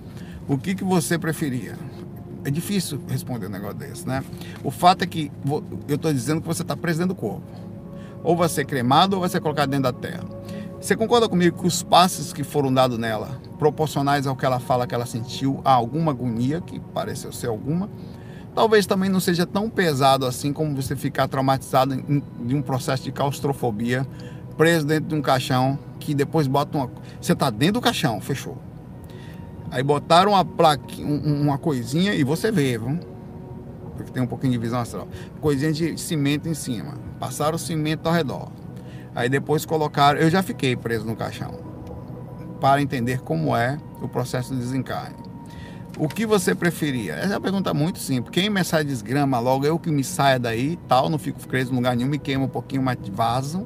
[0.47, 1.75] O que, que você preferia?
[2.43, 4.23] É difícil responder um negócio desse, né?
[4.63, 5.31] O fato é que
[5.87, 7.43] eu estou dizendo que você está preso dentro do corpo.
[8.23, 10.23] Ou vai ser cremado ou vai ser colocado dentro da terra.
[10.79, 14.87] Você concorda comigo que os passos que foram dados nela, proporcionais ao que ela fala
[14.87, 17.87] que ela sentiu, a alguma agonia, que pareceu ser alguma,
[18.53, 23.03] talvez também não seja tão pesado assim como você ficar traumatizado em, em um processo
[23.03, 24.05] de claustrofobia,
[24.57, 26.89] preso dentro de um caixão, que depois bota uma.
[27.19, 28.57] Você está dentro do caixão, fechou.
[29.69, 32.99] Aí botaram uma plaquinha, uma coisinha e você vê, viu?
[33.95, 35.07] Porque tem um pouquinho de visão astral.
[35.39, 36.95] Coisinha de cimento em cima.
[37.19, 38.51] Passaram cimento ao redor
[39.13, 41.51] Aí depois colocaram, eu já fiquei preso no caixão,
[42.61, 45.30] para entender como é o processo de desencarne.
[46.01, 47.13] O que você preferia?
[47.13, 48.33] Essa é uma pergunta muito simples.
[48.33, 51.75] Quem me sai desgrama logo, eu que me saia daí, tal, não fico preso em
[51.75, 53.63] lugar nenhum, me queimo um pouquinho, mas vaso.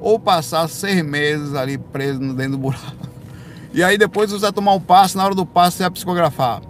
[0.00, 3.06] Ou passar seis meses ali preso dentro do buraco.
[3.74, 6.62] E aí depois você vai tomar um passo, na hora do passo você vai psicografar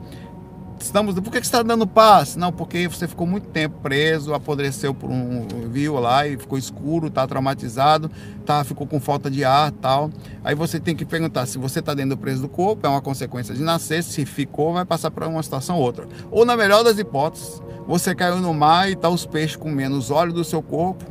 [0.78, 1.14] estamos.
[1.14, 2.36] Por que, você está dando paz?
[2.36, 5.46] Não, porque você ficou muito tempo preso, apodreceu por um.
[5.68, 8.10] viu lá e ficou escuro, está traumatizado,
[8.44, 10.10] tá, ficou com falta de ar tal.
[10.42, 13.02] Aí você tem que perguntar se você está dentro do preso do corpo, é uma
[13.02, 16.06] consequência de nascer, se ficou, vai passar para uma situação ou outra.
[16.30, 20.10] Ou na melhor das hipóteses, você caiu no mar e tá os peixes comendo os
[20.10, 21.04] olhos do seu corpo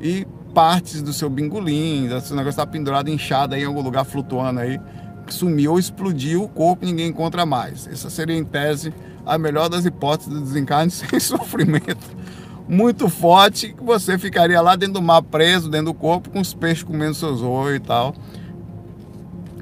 [0.00, 4.60] e partes do seu bingolim, esse negócio está pendurado, inchado aí em algum lugar flutuando
[4.60, 4.78] aí
[5.32, 7.86] sumiu ou explodiu o corpo e ninguém encontra mais.
[7.86, 8.92] Essa seria, em tese,
[9.26, 12.22] a melhor das hipóteses do desencarne sem sofrimento
[12.68, 16.54] muito forte, que você ficaria lá dentro do mar preso, dentro do corpo, com os
[16.54, 18.14] peixes comendo seus olhos e tal.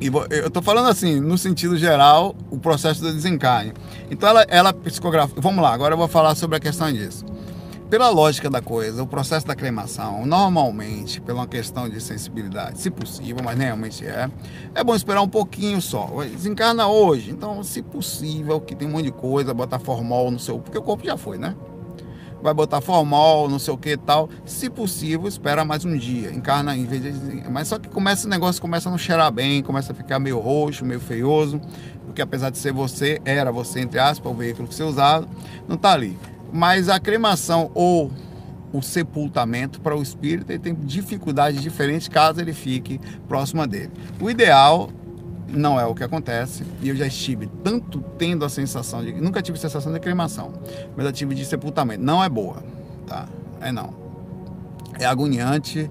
[0.01, 3.73] E eu estou falando assim, no sentido geral, o processo do desencarne.
[4.11, 4.75] Então ela, ela.
[5.37, 7.25] Vamos lá, agora eu vou falar sobre a questão disso
[7.91, 13.43] pela lógica da coisa, o processo da cremação, normalmente, pela questão de sensibilidade, se possível,
[13.45, 14.31] mas realmente é,
[14.77, 16.09] é bom esperar um pouquinho só.
[16.23, 20.61] Desencarna hoje, então, se possível, que tem um monte de coisa, botar formol no seu.
[20.61, 21.57] Porque o corpo já foi, né?
[22.41, 24.31] Vai botar formol, não sei o que tal.
[24.47, 26.33] Se possível, espera mais um dia.
[26.33, 27.51] Encarna em vez de.
[27.51, 30.39] Mas só que começa o negócio, começa a não cheirar bem, começa a ficar meio
[30.39, 31.61] roxo, meio feioso.
[32.07, 35.29] Porque apesar de ser você, era você, entre aspas, o veículo que você usava,
[35.69, 36.17] não está ali.
[36.53, 38.11] Mas a cremação ou
[38.73, 43.91] o sepultamento para o espírito ele tem dificuldades diferentes caso ele fique próximo dele.
[44.21, 44.91] O ideal
[45.49, 49.43] não é o que acontece e eu já estive tanto tendo a sensação de nunca
[49.43, 50.53] tive sensação de cremação,
[50.97, 52.03] mas eu tive de sepultamento.
[52.03, 52.63] Não é boa,
[53.07, 53.29] tá?
[53.61, 53.93] É não.
[54.99, 55.91] É agoniante,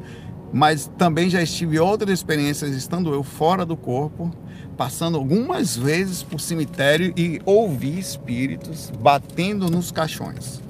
[0.54, 4.32] mas também já estive outras experiências estando eu fora do corpo
[4.80, 10.62] passando algumas vezes por cemitério e ouvi espíritos batendo nos caixões.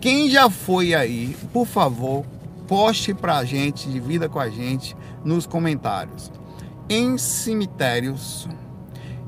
[0.00, 2.24] Quem já foi aí, por favor,
[2.66, 6.32] poste pra gente, divida com a gente nos comentários.
[6.88, 8.48] Em cemitérios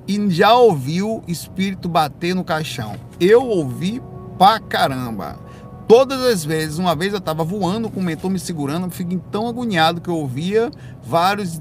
[0.08, 2.96] e já ouviu espírito bater no caixão.
[3.20, 4.02] Eu ouvi
[4.36, 5.38] pra caramba.
[5.86, 9.20] Todas as vezes, uma vez eu estava voando com o mentor me segurando, eu fiquei
[9.30, 10.68] tão agoniado que eu ouvia
[11.00, 11.60] vários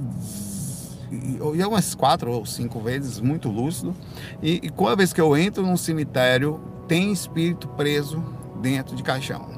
[1.39, 3.95] eu umas quatro ou cinco vezes, muito lúcido.
[4.41, 8.23] E, e cada vez que eu entro num cemitério, tem espírito preso
[8.61, 9.55] dentro de caixão.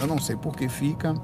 [0.00, 1.14] Eu não sei por que fica,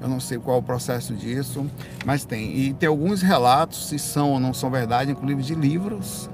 [0.00, 1.66] eu não sei qual é o processo disso,
[2.04, 2.54] mas tem.
[2.54, 6.28] E tem alguns relatos, se são ou não são verdade, inclusive de livros,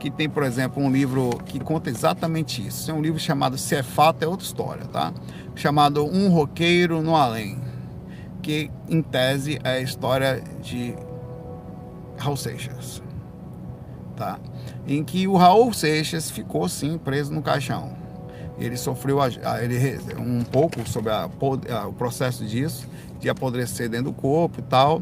[0.00, 2.90] que tem, por exemplo, um livro que conta exatamente isso.
[2.90, 5.12] É um livro chamado Se é Fato é Outra História, tá?
[5.54, 7.58] Chamado Um Roqueiro no Além,
[8.40, 10.94] que em tese é a história de
[12.24, 13.02] Raul Seixas,
[14.16, 14.38] tá?
[14.86, 17.92] Em que o Raul Seixas ficou sim preso no caixão.
[18.58, 19.18] Ele sofreu
[19.60, 21.28] ele, um pouco sobre a,
[21.86, 22.88] o processo disso,
[23.20, 25.00] de apodrecer dentro do corpo e tal,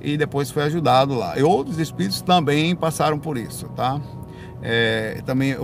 [0.00, 1.38] e depois foi ajudado lá.
[1.38, 4.00] E outros espíritos também passaram por isso, tá?
[4.60, 5.56] É, também,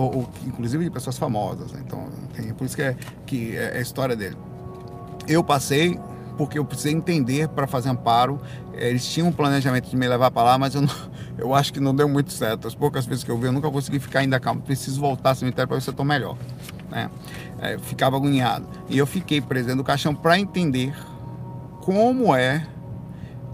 [0.47, 1.71] inclusive de pessoas famosas.
[1.73, 1.81] Né?
[1.85, 4.37] Então, tem, por isso que é, que é a história dele.
[5.27, 5.99] Eu passei
[6.37, 8.39] porque eu precisei entender para fazer amparo.
[8.73, 10.93] Eles tinham um planejamento de me levar para lá, mas eu, não,
[11.37, 12.67] eu acho que não deu muito certo.
[12.67, 14.61] As poucas vezes que eu vi, eu nunca consegui ficar ainda calmo.
[14.61, 16.37] Preciso voltar ao cemitério para ver se eu estou melhor.
[16.89, 17.09] Né?
[17.59, 18.67] É, ficava agoniado.
[18.89, 20.93] E eu fiquei preso dentro do caixão para entender
[21.81, 22.65] como é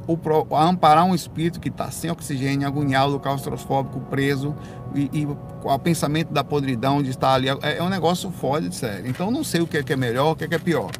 [0.08, 4.56] o, amparar um espírito que está sem oxigênio, agoniado, claustrofóbico, preso,
[4.96, 7.50] e, e o pensamento da podridão de estar ali.
[7.50, 9.08] É, é um negócio foda de sério.
[9.08, 10.92] Então não sei o que é, que é melhor, o que é, que é pior.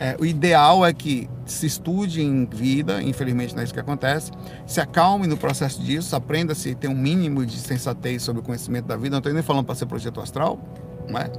[0.00, 4.30] É, o ideal é que se estude em vida, infelizmente não é isso que acontece,
[4.64, 8.86] se acalme no processo disso, aprenda se ter um mínimo de sensatez sobre o conhecimento
[8.86, 9.10] da vida.
[9.10, 10.58] Não estou nem falando para ser projeto astral,
[11.08, 11.30] não é?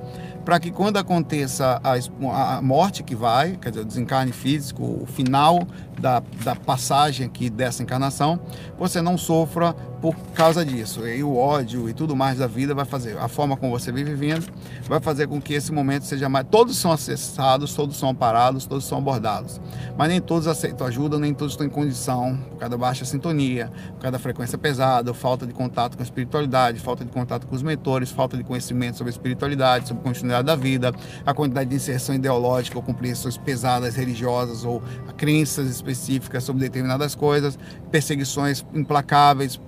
[0.49, 5.05] para que quando aconteça a, a, morte que vai, quer dizer, o desencarne físico, o
[5.05, 5.59] final
[5.99, 8.39] da, da passagem aqui dessa encarnação,
[8.77, 11.05] você não sofra por causa disso.
[11.05, 14.11] E o ódio e tudo mais da vida vai fazer, a forma como você vive
[14.11, 14.47] vivendo,
[14.87, 16.45] vai fazer com que esse momento seja mais.
[16.49, 19.59] Todos são acessados, todos são amparados, todos são abordados.
[19.97, 23.71] Mas nem todos aceitam ajuda, nem todos estão em condição, por causa da baixa sintonia,
[23.93, 27.55] por causa da frequência pesada, falta de contato com a espiritualidade, falta de contato com
[27.55, 30.93] os mentores, falta de conhecimento sobre a espiritualidade, sobre a continuidade da vida,
[31.25, 34.81] a quantidade de inserção ideológica ou compreensões pesadas religiosas ou
[35.17, 37.57] crenças específicas sobre determinadas coisas,
[37.91, 39.59] perseguições implacáveis,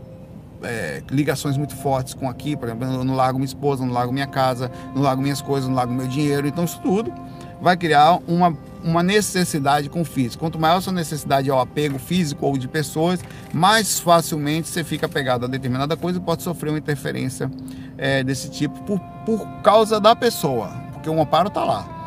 [0.63, 4.27] é, ligações muito fortes com aqui, por exemplo, no lago minha esposa, no lago minha
[4.27, 6.47] casa, no lago minhas coisas, no lago meu dinheiro.
[6.47, 7.11] Então isso tudo
[7.61, 10.39] vai criar uma, uma necessidade com o físico.
[10.39, 13.19] Quanto maior a sua necessidade ao apego físico ou de pessoas,
[13.53, 17.51] mais facilmente você fica apegado a determinada coisa e pode sofrer uma interferência
[17.97, 21.97] é, desse tipo por, por causa da pessoa, porque o amparo está lá.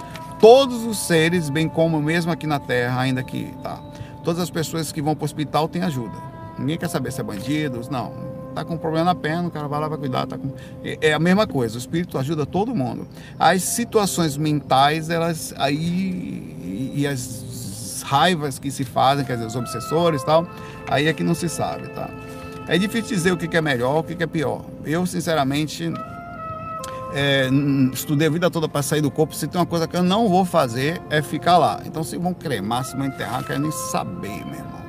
[0.40, 3.81] Todos os seres, bem como mesmo aqui na Terra, ainda que tá,
[4.24, 6.16] todas as pessoas que vão para o hospital têm ajuda.
[6.58, 9.66] Ninguém quer saber se é bandidos, não tá com um problema na perna, o cara
[9.66, 10.52] vai lá vai cuidar, tá com...
[10.82, 13.06] é a mesma coisa, o espírito ajuda todo mundo.
[13.38, 20.22] As situações mentais, elas aí e as raivas que se fazem, quer dizer, os obsessores
[20.22, 20.46] e tal,
[20.87, 22.08] aí é que não se sabe, tá?
[22.68, 24.64] É difícil dizer o que é melhor, o que é pior.
[24.84, 25.92] Eu, sinceramente,
[27.14, 27.48] é,
[27.92, 29.35] estudei a vida toda para sair do corpo.
[29.35, 31.81] Se tem uma coisa que eu não vou fazer, é ficar lá.
[31.87, 34.85] Então, se vão cremar, se vão enterrar, quero nem saber, meu irmão.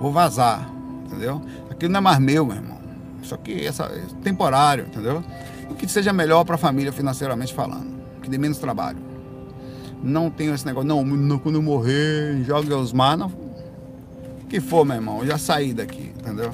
[0.00, 0.66] Vou vazar,
[1.04, 1.42] entendeu?
[1.70, 2.78] Aquilo não é mais meu, meu irmão.
[3.22, 5.22] Isso aqui essa, é temporário, entendeu?
[5.68, 7.94] O que seja melhor para a família financeiramente falando.
[8.22, 8.98] Que dê menos trabalho.
[10.02, 13.28] Não tenho esse negócio, não, não quando eu morrer, joga os mar, não.
[13.28, 16.50] O que for, meu irmão, já saí daqui, entendeu?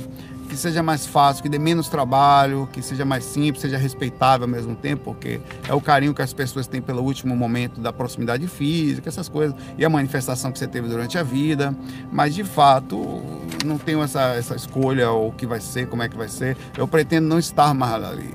[0.53, 4.51] Que seja mais fácil, que dê menos trabalho, que seja mais simples, seja respeitável ao
[4.51, 8.47] mesmo tempo, porque é o carinho que as pessoas têm pelo último momento da proximidade
[8.47, 11.75] física, essas coisas, e a manifestação que você teve durante a vida.
[12.11, 13.23] Mas de fato,
[13.65, 16.55] não tenho essa, essa escolha, o que vai ser, como é que vai ser.
[16.77, 18.35] Eu pretendo não estar mais ali.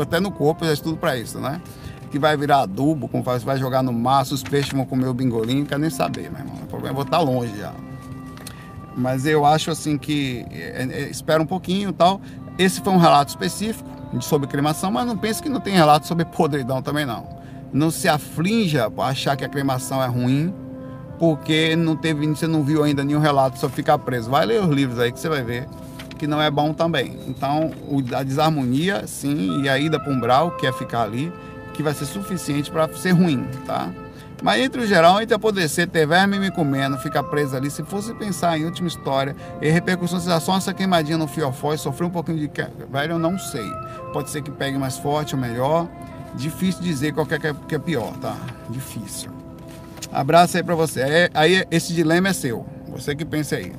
[0.00, 1.60] Até no corpo eu já estudo para isso, né?
[2.10, 5.12] que vai virar adubo, como faz, vai jogar no mar, os peixes vão comer o
[5.12, 6.56] bingolinho, não quero nem saber, meu irmão.
[6.62, 7.74] O problema é vou estar longe já.
[8.96, 12.20] Mas eu acho assim que é, é, espera um pouquinho tal.
[12.58, 13.88] Esse foi um relato específico
[14.20, 17.28] sobre cremação, mas não pense que não tem relato sobre podridão também não.
[17.72, 20.54] Não se aflinja por achar que a cremação é ruim,
[21.18, 24.30] porque não teve, você não viu ainda nenhum relato sobre ficar preso.
[24.30, 25.68] Vai ler os livros aí que você vai ver
[26.16, 27.18] que não é bom também.
[27.28, 27.70] Então,
[28.14, 31.32] a desarmonia, sim, e a ida para um umbral, que é ficar ali,
[31.74, 33.90] que vai ser suficiente para ser ruim, tá?
[34.46, 38.14] Mas entre o geral, entre apodrecer, ter verme me comendo, ficar preso ali, se fosse
[38.14, 42.38] pensar em última história e repercussões, só essa queimadinha no fiofó e sofrer um pouquinho
[42.38, 42.48] de.
[42.88, 43.68] Velho, eu não sei.
[44.12, 45.88] Pode ser que pegue mais forte ou melhor.
[46.36, 48.36] Difícil dizer qual que é, que é pior, tá?
[48.70, 49.32] Difícil.
[50.12, 51.02] Abraço aí pra você.
[51.02, 52.64] Aí, aí esse dilema é seu.
[52.90, 53.72] Você que pensa aí.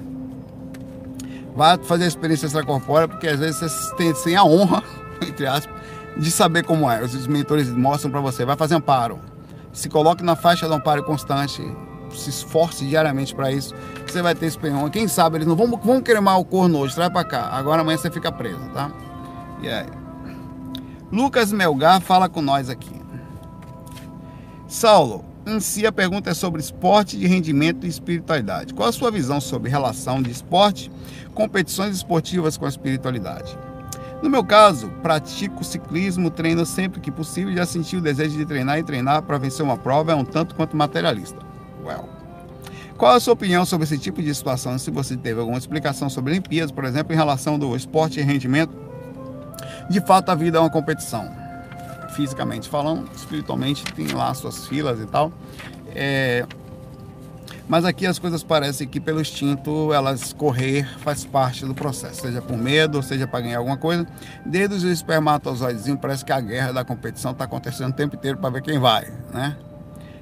[1.55, 4.83] Vá fazer a experiência extracorpórea, porque às vezes você tem, tem a honra,
[5.25, 5.73] entre aspas,
[6.17, 7.01] de saber como é.
[7.01, 8.43] Os mentores mostram para você.
[8.43, 9.36] Vai fazer amparo
[9.77, 11.61] se coloque na faixa do amparo constante,
[12.09, 13.75] se esforce diariamente para isso,
[14.07, 14.57] você vai ter esse.
[14.91, 17.49] Quem sabe eles não vão, vão queimar o corno hoje, traz para cá.
[17.51, 18.91] Agora amanhã você fica preso, tá?
[19.61, 19.85] E aí?
[21.11, 22.99] Lucas Melgar fala com nós aqui.
[24.67, 28.73] Saulo, em si a pergunta é sobre esporte de rendimento e espiritualidade.
[28.73, 30.91] Qual a sua visão sobre relação de esporte,
[31.35, 33.55] competições esportivas com a espiritualidade?
[34.21, 37.53] No meu caso, pratico ciclismo, treino sempre que possível.
[37.53, 40.55] Já senti o desejo de treinar e treinar para vencer uma prova é um tanto
[40.55, 41.39] quanto materialista.
[41.83, 42.09] Well.
[42.97, 44.77] Qual a sua opinião sobre esse tipo de situação?
[44.79, 48.75] Se você teve alguma explicação sobre Olimpíadas, por exemplo, em relação do esporte e rendimento,
[49.87, 51.29] de fato a vida é uma competição.
[52.15, 55.31] Fisicamente falando, espiritualmente tem lá suas filas e tal.
[55.93, 56.43] É,
[57.67, 62.41] mas aqui as coisas parecem que pelo instinto elas correr faz parte do processo, seja
[62.41, 64.07] por medo, seja para ganhar alguma coisa.
[64.45, 68.49] Desde os espermatozoides parece que a guerra da competição está acontecendo o tempo inteiro para
[68.49, 69.57] ver quem vai, né?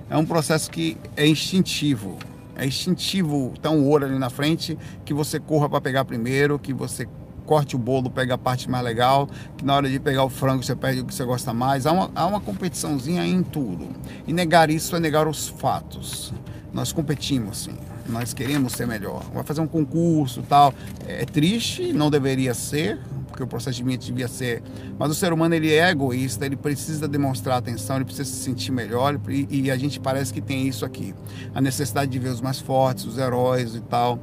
[0.10, 2.18] É um processo que é instintivo.
[2.56, 6.74] É instintivo, tá um ouro ali na frente, que você corra para pegar primeiro, que
[6.74, 7.08] você
[7.46, 10.64] corte o bolo, pega a parte mais legal, que na hora de pegar o frango
[10.64, 11.86] você perde o que você gosta mais.
[11.86, 13.88] Há uma, há uma competiçãozinha em tudo.
[14.28, 16.34] E negar isso é negar os fatos
[16.76, 17.78] nós competimos, sim.
[18.06, 19.24] Nós queremos ser melhor.
[19.34, 20.74] Vai fazer um concurso tal.
[21.08, 23.00] É triste, não deveria ser,
[23.36, 24.64] porque o procedimento devia ser.
[24.98, 28.72] Mas o ser humano ele é egoísta, ele precisa demonstrar atenção, ele precisa se sentir
[28.72, 31.14] melhor e, e, a gente parece que tem isso aqui.
[31.54, 34.18] A necessidade de ver os mais fortes, os heróis e tal,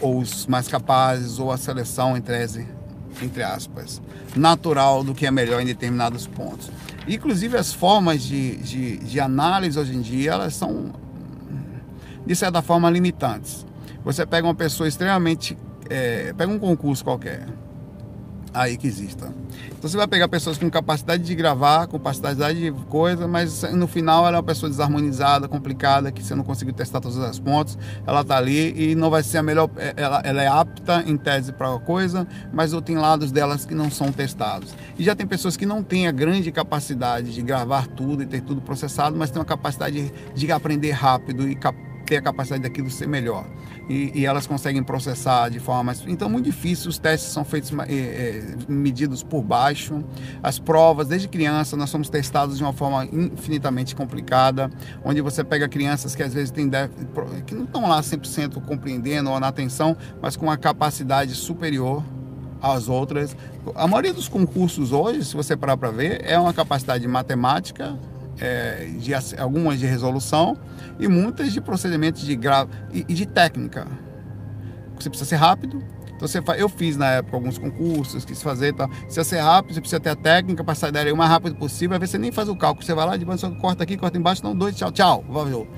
[0.00, 2.34] ou os mais capazes, ou a seleção entre,
[3.22, 4.02] entre aspas,
[4.34, 6.68] natural do que é melhor em determinados pontos.
[7.06, 10.92] Inclusive as formas de, de, de análise hoje em dia, elas são
[12.26, 13.64] de certa forma, limitantes.
[14.04, 15.56] Você pega uma pessoa extremamente.
[15.88, 17.46] É, pega um concurso qualquer,
[18.56, 19.32] aí que exista.
[19.68, 23.86] Então você vai pegar pessoas com capacidade de gravar, com capacidade de coisa, mas no
[23.86, 27.78] final ela é uma pessoa desarmonizada, complicada, que você não conseguiu testar todas as pontas,
[28.06, 31.16] ela tá ali e não vai ser a melhor, é, ela, ela é apta em
[31.16, 34.74] tese para coisa, mas tem lados delas que não são testados.
[34.98, 38.40] E já tem pessoas que não têm a grande capacidade de gravar tudo e ter
[38.40, 41.58] tudo processado, mas tem uma capacidade de, de aprender rápido e
[42.06, 43.44] ter a capacidade daquilo ser melhor.
[43.88, 46.02] E, e, elas conseguem processar de forma mais.
[46.06, 46.88] Então, muito difícil.
[46.88, 50.02] Os testes são feitos, é, medidos por baixo.
[50.42, 54.70] As provas, desde criança, nós somos testados de uma forma infinitamente complicada,
[55.04, 56.68] onde você pega crianças que às vezes têm
[57.46, 62.02] que não estão lá 100% compreendendo ou na atenção, mas com uma capacidade superior
[62.60, 63.36] às outras.
[63.74, 67.96] A maioria dos concursos hoje, se você parar para ver, é uma capacidade matemática
[68.40, 70.56] é, de algumas de resolução
[70.98, 73.86] e muitas de procedimentos de grave e, e, de técnica.
[74.98, 75.82] Você precisa ser rápido.
[76.16, 78.88] Então você eu fiz na época alguns concursos, quis fazer, tá?
[78.88, 81.94] Precisa ser rápido, você precisa ter a técnica para sair daí o mais rápido possível.
[81.94, 84.16] Às vezes você nem faz o cálculo, você vai lá de só corta aqui, corta
[84.16, 85.68] embaixo, não dois, tchau, tchau, valeu.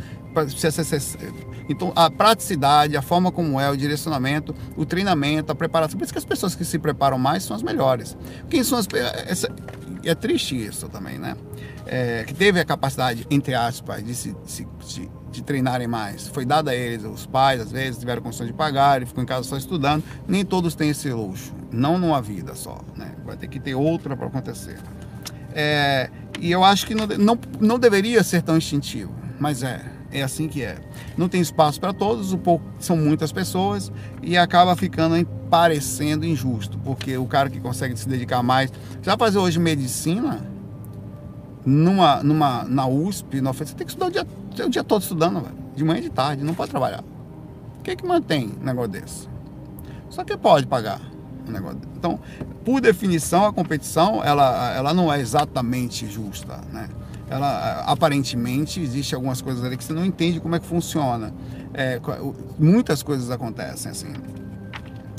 [0.46, 1.32] Ser,
[1.68, 5.98] então a praticidade, a forma como é, o direcionamento, o treinamento, a preparação.
[5.98, 8.16] Por isso que as pessoas que se preparam mais são as melhores.
[8.48, 8.86] Quem são as
[9.26, 9.48] essa,
[10.04, 11.36] é triste isso também, né?
[11.88, 14.36] é, que teve a capacidade, entre aspas, de, se,
[15.32, 16.28] de, treinarem mais.
[16.28, 19.26] Foi dada a eles, os pais, às vezes, tiveram condições de pagar, e ficam em
[19.26, 20.04] casa só estudando.
[20.26, 23.14] Nem todos têm esse luxo, não numa vida só, né?
[23.24, 24.78] Vai ter que ter outra para acontecer.
[25.54, 30.22] É, e eu acho que não, não, não deveria ser tão instintivo, mas é, é
[30.22, 30.78] assim que é.
[31.16, 33.92] Não tem espaço para todos, o pouco, são muitas pessoas
[34.22, 38.70] e acaba ficando parecendo injusto, porque o cara que consegue se dedicar mais,
[39.02, 40.46] já fazer hoje medicina,
[41.64, 44.26] numa, numa, na USP, na você tem que estudar o dia,
[44.66, 45.56] o dia todo estudando, velho.
[45.74, 47.02] de manhã e de tarde, não pode trabalhar.
[47.78, 49.28] O que que mantém um negócio desse?
[50.10, 51.00] Só que pode pagar
[51.46, 51.92] um negócio desse.
[51.96, 52.18] Então,
[52.64, 56.88] por definição, a competição ela, ela não é exatamente justa, né?
[57.30, 61.34] Ela, aparentemente, existe algumas coisas ali que você não entende como é que funciona.
[61.74, 62.00] É,
[62.58, 64.12] muitas coisas acontecem assim.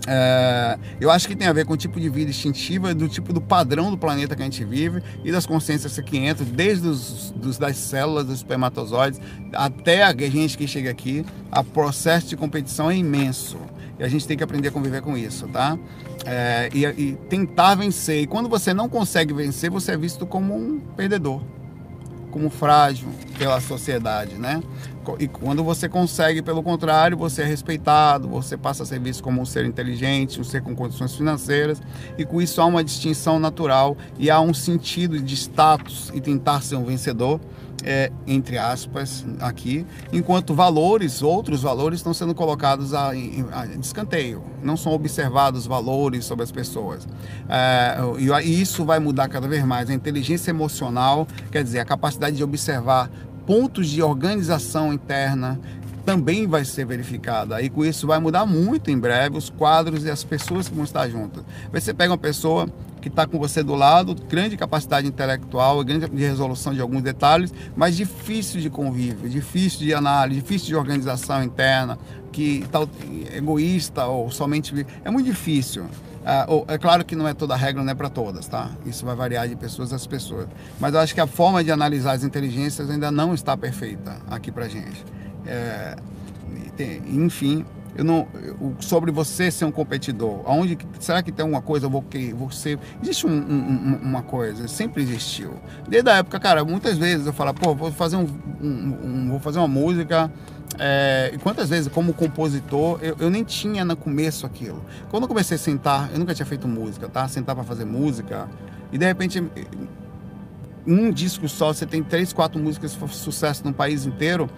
[0.08, 3.32] É, eu acho que tem a ver com o tipo de vida instintiva, do tipo
[3.32, 7.32] do padrão do planeta que a gente vive e das consciências que entram, desde os
[7.36, 9.22] dos, das células, dos espermatozoides,
[9.54, 11.24] até a gente que chega aqui.
[11.56, 13.58] O processo de competição é imenso
[14.00, 15.78] e a gente tem que aprender a conviver com isso, tá?
[16.26, 18.24] É, e, e tentar vencer.
[18.24, 21.42] E quando você não consegue vencer, você é visto como um perdedor,
[22.32, 23.08] como frágil,
[23.38, 24.62] pela sociedade, né?
[25.20, 29.42] E quando você consegue, pelo contrário, você é respeitado, você passa a ser visto como
[29.42, 31.82] um ser inteligente, um ser com condições financeiras,
[32.18, 36.62] e com isso há uma distinção natural e há um sentido de status e tentar
[36.62, 37.40] ser um vencedor
[37.84, 44.76] é, entre aspas, aqui, enquanto valores, outros valores, estão sendo colocados a, a, descanteio, não
[44.76, 47.08] são observados valores sobre as pessoas.
[47.48, 47.98] É,
[48.44, 49.90] e isso vai mudar cada vez mais.
[49.90, 53.10] A inteligência emocional, quer dizer, a capacidade de observar
[53.50, 55.60] pontos de organização interna,
[56.06, 57.60] também vai ser verificada.
[57.64, 60.84] E com isso vai mudar muito em breve os quadros e as pessoas que vão
[60.84, 61.44] estar juntas.
[61.74, 62.70] Você pega uma pessoa
[63.02, 67.52] que está com você do lado, grande capacidade intelectual, grande de resolução de alguns detalhes,
[67.76, 71.98] mas difícil de convívio, difícil de análise, difícil de organização interna,
[72.32, 72.88] que tá
[73.36, 75.88] egoísta ou somente é muito difícil.
[76.26, 78.70] É, é claro que não é toda regra, não é para todas, tá?
[78.86, 80.48] Isso vai variar de pessoas a pessoas.
[80.80, 84.52] Mas eu acho que a forma de analisar as inteligências ainda não está perfeita aqui
[84.52, 85.06] para gente.
[85.46, 85.96] É,
[87.08, 87.66] enfim,
[87.96, 91.86] eu não, eu, sobre você ser um competidor, aonde será que tem alguma coisa?
[91.86, 95.54] Eu vou que você existe um, um, uma coisa, sempre existiu.
[95.88, 98.28] Desde a época, cara, muitas vezes eu falo, pô, vou fazer um,
[98.62, 100.32] um vou fazer uma música.
[100.78, 104.86] É, quantas vezes, como compositor, eu, eu, nem tinha no começo aquilo.
[105.10, 107.28] Quando eu comecei a sentar, eu nunca tinha feito música, tá?
[107.28, 108.48] Sentar para fazer música
[108.92, 109.44] e de repente
[110.86, 114.50] um disco só, você tem três, quatro músicas sucesso no país inteiro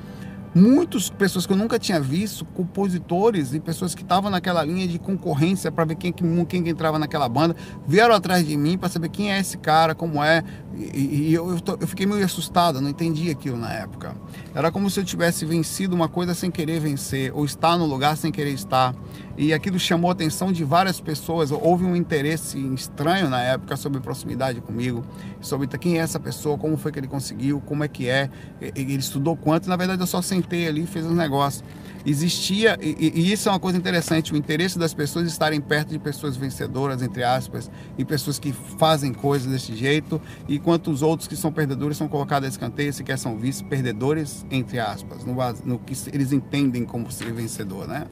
[0.54, 5.00] muitas pessoas que eu nunca tinha visto, compositores e pessoas que estavam naquela linha de
[5.00, 7.56] concorrência para ver quem, quem, quem entrava naquela banda,
[7.88, 10.44] vieram atrás de mim para saber quem é esse cara, como é.
[10.76, 14.16] E, e eu, eu, tô, eu, fiquei meio assustado, não entendi aquilo na época.
[14.54, 18.18] Era como se eu tivesse vencido uma coisa sem querer vencer, ou estar no lugar
[18.18, 18.94] sem querer estar.
[19.38, 21.52] E aquilo chamou a atenção de várias pessoas.
[21.52, 25.06] Houve um interesse estranho na época sobre proximidade comigo,
[25.40, 28.30] sobre quem é essa pessoa, como foi que ele conseguiu, como é que é,
[28.60, 29.70] ele estudou quanto.
[29.70, 31.64] Na verdade, eu só sentei ali e fiz um negócio.
[32.06, 36.00] Existia, e, e isso é uma coisa interessante, o interesse das pessoas estarem perto de
[36.00, 41.36] pessoas vencedoras, entre aspas, e pessoas que fazem coisas desse jeito, enquanto os outros que
[41.36, 45.36] são perdedores são colocados a escanteio, se quer são vistos perdedores, entre aspas, no,
[45.66, 48.06] no que eles entendem como ser vencedor, né?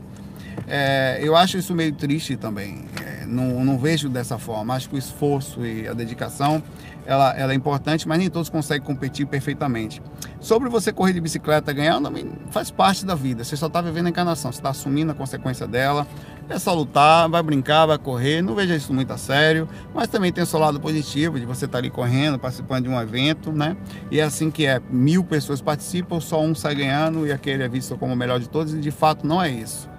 [0.68, 2.86] É, eu acho isso meio triste também.
[3.30, 4.74] Não, não, vejo dessa forma.
[4.74, 6.62] Acho que o esforço e a dedicação
[7.06, 10.02] ela, ela, é importante, mas nem todos conseguem competir perfeitamente.
[10.40, 12.12] Sobre você correr de bicicleta ganhando,
[12.52, 13.44] faz parte da vida.
[13.44, 16.06] Você só está vivendo a encarnação, você está assumindo a consequência dela.
[16.50, 18.42] É só lutar, vai brincar, vai correr.
[18.42, 21.66] Não veja isso muito a sério, mas também tem o seu lado positivo de você
[21.66, 23.78] estar tá ali correndo, participando de um evento, né?
[24.12, 27.68] E é assim que é: mil pessoas participam, só um sai ganhando e aquele é
[27.68, 29.90] visto como o melhor de todos, e de fato não é isso.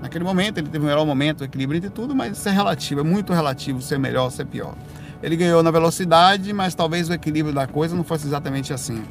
[0.00, 3.00] Naquele momento ele teve o melhor momento, o equilíbrio entre tudo, mas isso é relativo,
[3.00, 4.74] é muito relativo ser melhor, ser pior.
[5.22, 9.04] Ele ganhou na velocidade, mas talvez o equilíbrio da coisa não fosse exatamente assim.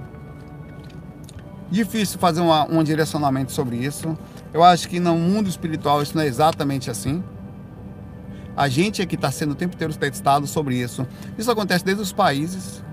[1.69, 4.17] Difícil fazer uma, um direcionamento sobre isso.
[4.51, 7.23] Eu acho que no mundo espiritual isso não é exatamente assim.
[8.57, 11.07] A gente é que está sendo o tempo inteiro testado sobre isso.
[11.37, 12.83] Isso acontece desde os países,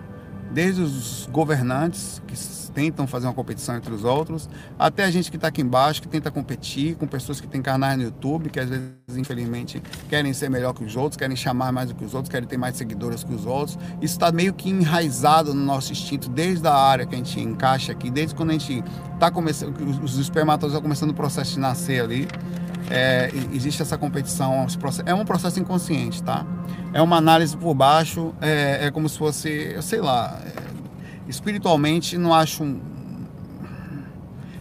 [0.52, 2.34] desde os governantes que
[2.76, 6.08] tentam fazer uma competição entre os outros, até a gente que está aqui embaixo, que
[6.08, 10.50] tenta competir com pessoas que têm canais no YouTube, que às vezes, infelizmente, querem ser
[10.50, 13.24] melhor que os outros, querem chamar mais do que os outros, querem ter mais seguidores
[13.24, 13.78] que os outros.
[14.02, 17.92] Isso está meio que enraizado no nosso instinto, desde a área que a gente encaixa
[17.92, 18.84] aqui, desde quando a gente
[19.14, 22.28] está começando, os espermatozoides estão começando o processo de nascer ali.
[22.90, 24.66] É, existe essa competição,
[25.04, 26.46] é um processo inconsciente, tá?
[26.92, 30.62] É uma análise por baixo, é, é como se fosse, sei lá, é,
[31.28, 32.80] espiritualmente não acho um,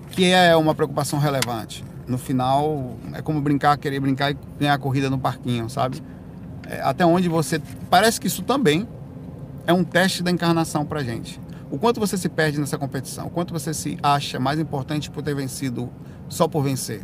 [0.10, 1.84] que é uma preocupação relevante.
[2.08, 6.02] No final, é como brincar, querer brincar e ganhar a corrida no parquinho, sabe?
[6.68, 7.62] É, até onde você.
[7.90, 8.88] Parece que isso também
[9.68, 11.40] é um teste da encarnação pra gente.
[11.70, 15.24] O quanto você se perde nessa competição, o quanto você se acha mais importante por
[15.24, 15.90] ter vencido
[16.30, 17.02] só por vencer.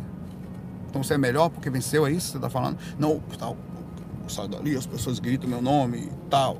[0.92, 2.76] Então você é melhor porque venceu, é isso que você está falando?
[2.98, 3.56] Não, tal,
[4.28, 6.58] sai dali, as pessoas gritam meu nome e tal.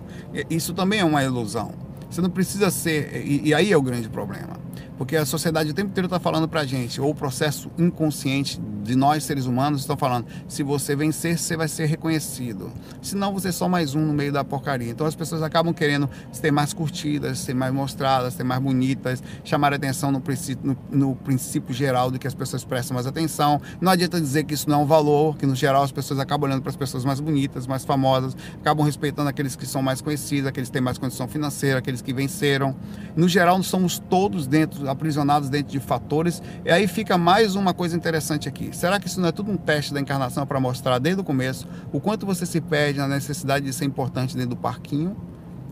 [0.49, 1.74] Isso também é uma ilusão.
[2.11, 3.26] Você não precisa ser.
[3.26, 4.57] E, e aí é o grande problema.
[4.99, 8.61] Porque a sociedade o tempo inteiro está falando para a gente, ou o processo inconsciente
[8.82, 12.70] de nós seres humanos estão falando: se você vencer, você vai ser reconhecido.
[13.01, 14.90] Senão você é só mais um no meio da porcaria.
[14.90, 19.72] Então as pessoas acabam querendo ser mais curtidas, ser mais mostradas, ser mais bonitas, chamar
[19.72, 23.61] atenção no princípio, no, no princípio geral do que as pessoas prestam mais atenção.
[23.80, 26.49] Não adianta dizer que isso não é um valor, que no geral as pessoas acabam
[26.49, 30.47] olhando para as pessoas mais bonitas, mais famosas, acabam respeitando aqueles que são mais conhecidos,
[30.47, 32.74] aqueles que têm mais condição financeira, aqueles que venceram.
[33.16, 36.43] No geral, nós somos todos dentro, aprisionados dentro de fatores.
[36.64, 38.74] E aí fica mais uma coisa interessante aqui.
[38.76, 41.66] Será que isso não é tudo um teste da encarnação para mostrar desde o começo
[41.93, 45.16] o quanto você se perde na necessidade de ser importante dentro do parquinho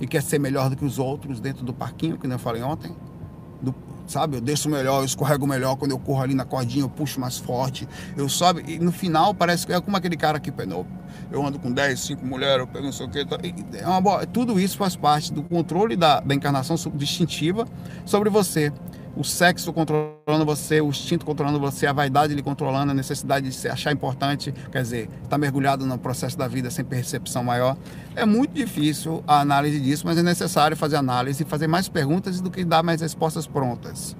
[0.00, 2.94] e quer ser melhor do que os outros dentro do parquinho, que eu falei ontem?
[3.60, 3.74] Do,
[4.06, 4.36] sabe?
[4.36, 7.38] Eu desço melhor, eu escorrego melhor, quando eu corro ali na cordinha eu puxo mais
[7.38, 7.86] forte,
[8.16, 10.86] eu sobe, e no final parece que é como aquele cara que penou.
[11.30, 13.26] Eu ando com 10, 5 mulheres, eu pego não sei o que.
[13.78, 17.66] É uma boa, tudo isso faz parte do controle da, da encarnação distintiva
[18.04, 18.72] sobre você
[19.20, 23.54] o sexo controlando você, o instinto controlando você, a vaidade lhe controlando, a necessidade de
[23.54, 27.76] se achar importante, quer dizer, está mergulhado no processo da vida sem percepção maior.
[28.16, 32.40] É muito difícil a análise disso, mas é necessário fazer análise e fazer mais perguntas
[32.40, 34.16] do que dar mais respostas prontas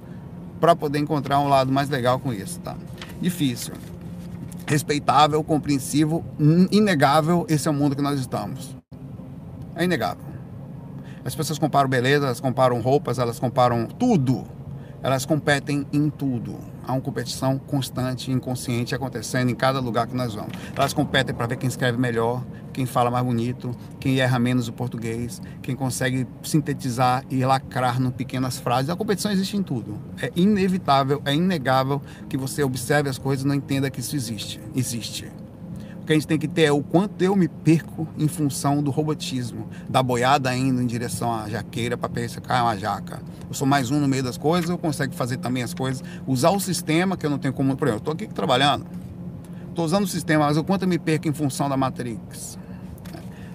[0.59, 2.77] para poder encontrar um lado mais legal com isso, tá?
[3.19, 3.73] Difícil.
[4.67, 6.23] Respeitável, compreensivo,
[6.71, 8.75] inegável, esse é o mundo que nós estamos.
[9.75, 10.25] É inegável.
[11.25, 14.60] As pessoas comparam beleza, elas comparam roupas, elas comparam tudo
[15.03, 16.57] elas competem em tudo.
[16.85, 20.51] Há uma competição constante, inconsciente acontecendo em cada lugar que nós vamos.
[20.75, 24.73] Elas competem para ver quem escreve melhor, quem fala mais bonito, quem erra menos o
[24.73, 28.89] português, quem consegue sintetizar e lacrar em pequenas frases.
[28.89, 29.99] A competição existe em tudo.
[30.21, 34.59] É inevitável, é inegável que você observe as coisas e não entenda que isso existe.
[34.75, 35.40] Existe.
[36.11, 38.91] Que a gente tem que ter é o quanto eu me perco em função do
[38.91, 43.21] robotismo, da boiada indo em direção à jaqueira para pescar uma jaca.
[43.47, 46.49] Eu sou mais um no meio das coisas, eu consigo fazer também as coisas, usar
[46.49, 47.77] o sistema que eu não tenho como.
[47.77, 48.85] Por exemplo, eu estou aqui trabalhando,
[49.69, 52.59] estou usando o sistema, mas o quanto eu me perco em função da Matrix.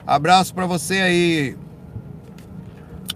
[0.07, 1.57] Abraço para você aí,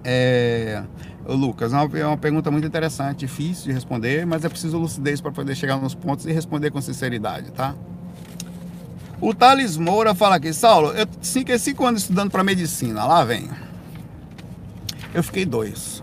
[0.04, 0.82] é,
[1.26, 1.72] Lucas.
[1.72, 5.54] É é uma pergunta muito interessante, difícil de responder, mas é preciso lucidez para poder
[5.54, 7.74] chegar nos pontos e responder com sinceridade, tá?
[9.22, 13.50] O Thales Moura fala aqui, Saulo, eu fiquei cinco anos estudando para medicina, lá vem.
[15.12, 16.02] Eu fiquei dois.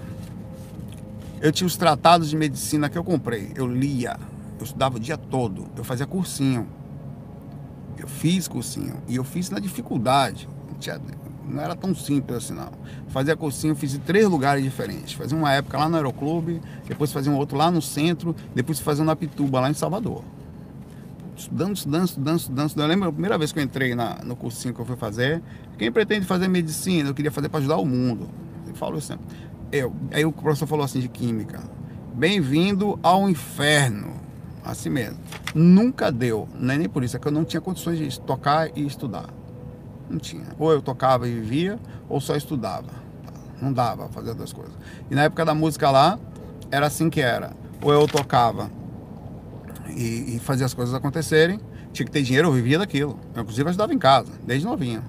[1.42, 4.20] Eu tinha os tratados de medicina que eu comprei, eu lia,
[4.60, 6.68] eu estudava o dia todo, eu fazia cursinho.
[7.98, 10.48] Eu fiz cursinho e eu fiz na dificuldade.
[11.44, 12.70] Não era tão simples assim não.
[13.08, 15.14] Fazia cursinho, fiz em três lugares diferentes.
[15.14, 19.04] Fazia uma época lá no Aeroclube, depois fazia um outro lá no centro, depois fazia
[19.04, 20.24] na Pituba, lá em Salvador
[21.38, 22.86] estudando, estudando, estudando, estudando, estudando.
[22.86, 25.42] Eu lembro a primeira vez que eu entrei na, no cursinho que eu fui fazer.
[25.78, 27.10] Quem pretende fazer medicina?
[27.10, 28.28] Eu queria fazer para ajudar o mundo.
[28.66, 29.14] Ele falou assim.
[29.72, 31.62] Eu, aí o professor falou assim de química.
[32.14, 34.16] Bem-vindo ao inferno.
[34.66, 35.20] Assim mesmo.
[35.54, 36.48] Nunca deu.
[36.60, 39.30] Não é nem por isso, é que eu não tinha condições de tocar e estudar.
[40.10, 40.48] Não tinha.
[40.58, 41.80] Ou eu tocava e vivia,
[42.10, 42.90] ou só estudava.
[43.62, 44.74] Não dava fazer as duas coisas.
[45.10, 46.20] E na época da música lá,
[46.72, 47.52] era assim que era.
[47.82, 48.70] Ou eu tocava
[49.98, 51.60] e, e fazer as coisas acontecerem.
[51.92, 53.20] Tinha que ter dinheiro, eu vivia daquilo.
[53.34, 55.04] Eu, inclusive, ajudava em casa, desde novinho.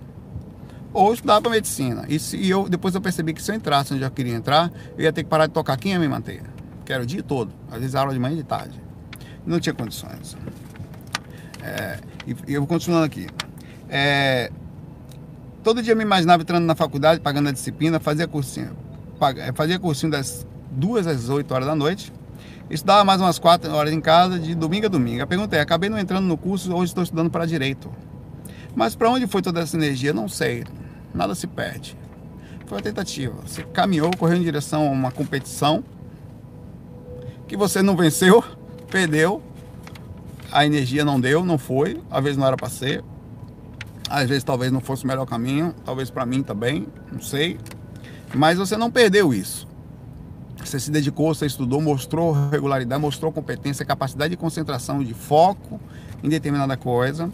[0.93, 2.07] Ou estudava medicina.
[2.09, 4.73] E, se, e eu, depois eu percebi que se eu entrasse onde eu queria entrar,
[4.97, 5.77] eu ia ter que parar de tocar.
[5.77, 6.43] Quem ia me manter?
[6.87, 7.53] Que era o dia todo.
[7.71, 8.81] Às vezes aula de manhã e de tarde.
[9.47, 10.37] Não tinha condições.
[11.63, 13.27] É, e, e eu vou continuando aqui.
[13.91, 14.51] É,
[15.63, 18.75] todo dia eu me imaginava entrando na faculdade, pagando a disciplina, fazia cursinho.
[19.55, 22.13] Fazia cursinho das duas às 8 horas da noite
[22.71, 25.23] Estudava mais umas quatro horas em casa, de domingo a domingo.
[25.23, 27.91] A pergunta é: acabei não entrando no curso, hoje estou estudando para direito.
[28.75, 30.13] Mas para onde foi toda essa energia?
[30.13, 30.65] Não sei.
[31.15, 31.97] Nada se perde.
[32.67, 33.35] Foi uma tentativa.
[33.47, 35.83] Você caminhou, correu em direção a uma competição
[37.47, 38.45] que você não venceu,
[38.91, 39.43] perdeu.
[40.53, 42.03] A energia não deu, não foi.
[42.11, 43.03] Às vezes não era para ser.
[44.11, 45.75] Às vezes talvez não fosse o melhor caminho.
[45.85, 47.59] Talvez para mim também, não sei.
[48.35, 49.67] Mas você não perdeu isso.
[50.69, 55.81] Você se dedicou, você estudou, mostrou regularidade, mostrou competência, capacidade de concentração, de foco
[56.23, 57.31] em determinada coisa.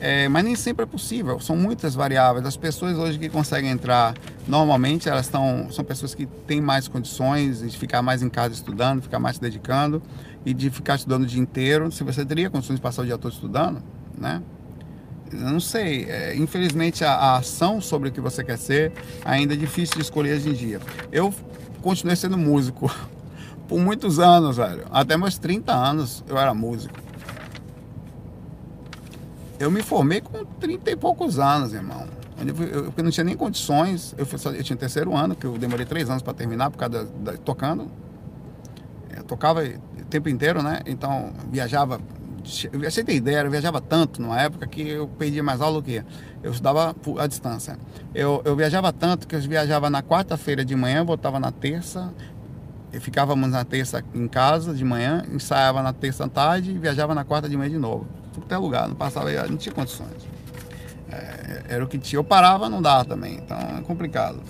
[0.00, 2.44] É, mas nem sempre é possível, são muitas variáveis.
[2.44, 4.14] As pessoas hoje que conseguem entrar
[4.48, 9.00] normalmente, elas estão, são pessoas que têm mais condições de ficar mais em casa estudando,
[9.00, 10.02] ficar mais se dedicando
[10.44, 11.92] e de ficar estudando o dia inteiro.
[11.92, 13.80] Se você teria condições de passar o dia todo estudando,
[14.18, 14.42] né?
[15.30, 18.92] Eu não sei, é, infelizmente a, a, ação sobre o que você quer ser
[19.24, 20.80] ainda é difícil de escolher hoje em dia.
[21.12, 21.32] Eu
[21.82, 22.90] continuei sendo músico
[23.68, 24.84] por muitos anos, velho.
[24.90, 26.94] Até meus 30 anos eu era músico.
[29.58, 32.06] Eu me formei com 30 e poucos anos, irmão.
[32.38, 34.14] Eu, eu não tinha nem condições.
[34.18, 37.04] Eu, só, eu tinha terceiro ano, que eu demorei três anos para terminar por causa
[37.04, 37.86] da, da tocando.
[39.16, 40.80] Eu tocava o tempo inteiro, né?
[40.86, 42.00] Então viajava
[42.44, 46.02] você tem ideia, eu viajava tanto numa época que eu perdia mais aula do que
[46.42, 47.78] eu estudava à distância.
[48.14, 52.12] Eu, eu viajava tanto que eu viajava na quarta-feira de manhã, voltava na terça,
[52.92, 57.14] e ficávamos na terça em casa de manhã, ensaiava na terça à tarde e viajava
[57.14, 58.06] na quarta de manhã de novo.
[58.34, 60.28] Tudo até lugar, não passava, não tinha condições.
[61.10, 62.18] É, era o que tinha.
[62.18, 64.40] Eu parava, não dava também, então é complicado.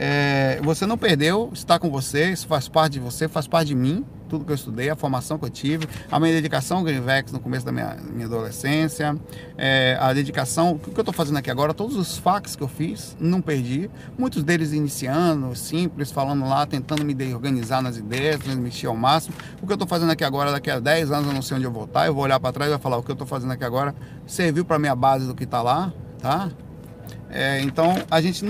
[0.00, 3.74] É, você não perdeu, está com você, isso faz parte de você, faz parte de
[3.74, 7.32] mim, tudo que eu estudei, a formação que eu tive, a minha dedicação ao Greenvex
[7.32, 9.16] no começo da minha, minha adolescência,
[9.56, 12.68] é, a dedicação, o que eu estou fazendo aqui agora, todos os fax que eu
[12.68, 13.90] fiz, não perdi.
[14.16, 19.34] Muitos deles iniciando, simples, falando lá, tentando me organizar nas ideias, me mexer ao máximo.
[19.60, 21.66] O que eu estou fazendo aqui agora, daqui a 10 anos eu não sei onde
[21.66, 23.26] eu vou estar, eu vou olhar para trás e vou falar o que eu estou
[23.26, 23.94] fazendo aqui agora
[24.28, 26.50] serviu para minha base do que está lá, tá?
[27.30, 28.44] É, então a gente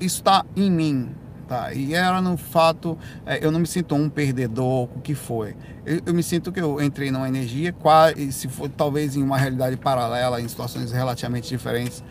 [0.00, 1.10] isso está em mim,
[1.48, 1.72] tá?
[1.72, 2.96] E era no fato,
[3.26, 5.56] é, eu não me sinto um perdedor, o que foi.
[5.84, 9.36] Eu, eu, me sinto que eu entrei numa energia, quase, se for talvez em uma
[9.36, 12.02] realidade paralela, em situações relativamente diferentes,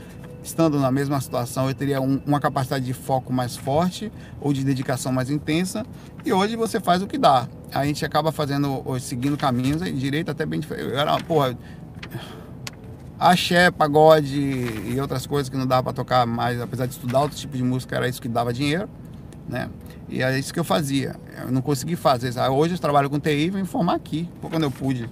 [0.43, 4.63] estando na mesma situação, eu teria um, uma capacidade de foco mais forte ou de
[4.63, 5.85] dedicação mais intensa.
[6.25, 7.47] E hoje você faz o que dá.
[7.73, 10.89] A gente acaba fazendo, seguindo caminhos, direito até bem diferente.
[10.89, 11.57] Eu era, porra,
[13.19, 17.37] axé, pagode e outras coisas que não dava para tocar mais, apesar de estudar outro
[17.37, 18.89] tipo de música, era isso que dava dinheiro,
[19.47, 19.69] né?
[20.09, 21.15] E é isso que eu fazia.
[21.41, 22.31] Eu não consegui fazer.
[22.51, 25.09] Hoje eu trabalho com TI e vou informar aqui, quando eu pude.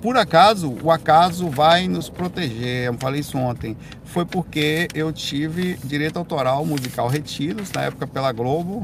[0.00, 2.86] Por acaso, o acaso vai nos proteger.
[2.86, 3.76] Eu falei isso ontem.
[4.04, 8.82] Foi porque eu tive direito autoral musical retidos na época pela Globo,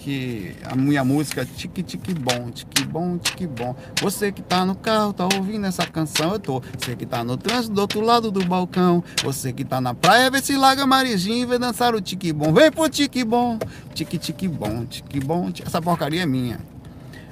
[0.00, 3.76] que a minha música tique tique bom, tique bom, tique bom.
[4.00, 6.62] Você que tá no carro, tá ouvindo essa canção, eu tô.
[6.78, 9.04] Você que tá no trânsito do outro lado do balcão.
[9.22, 12.50] Você que tá na praia, vê se larga Marijinho e vê dançar o tique bom.
[12.50, 13.58] Vem pro tique bom,
[13.92, 15.50] tique tique bom, tique bom.
[15.50, 15.68] Tique...
[15.68, 16.60] Essa porcaria é minha.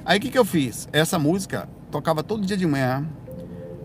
[0.05, 0.87] Aí o que que eu fiz?
[0.93, 3.03] Essa música tocava todo dia de manhã.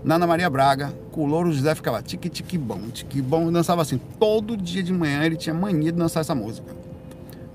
[0.05, 3.81] Na Ana Maria Braga, com o Louro José ficava tique tique bom, tique bom, dançava
[3.81, 3.99] assim.
[4.21, 6.84] Todo dia de manhã ele tinha mania de dançar essa música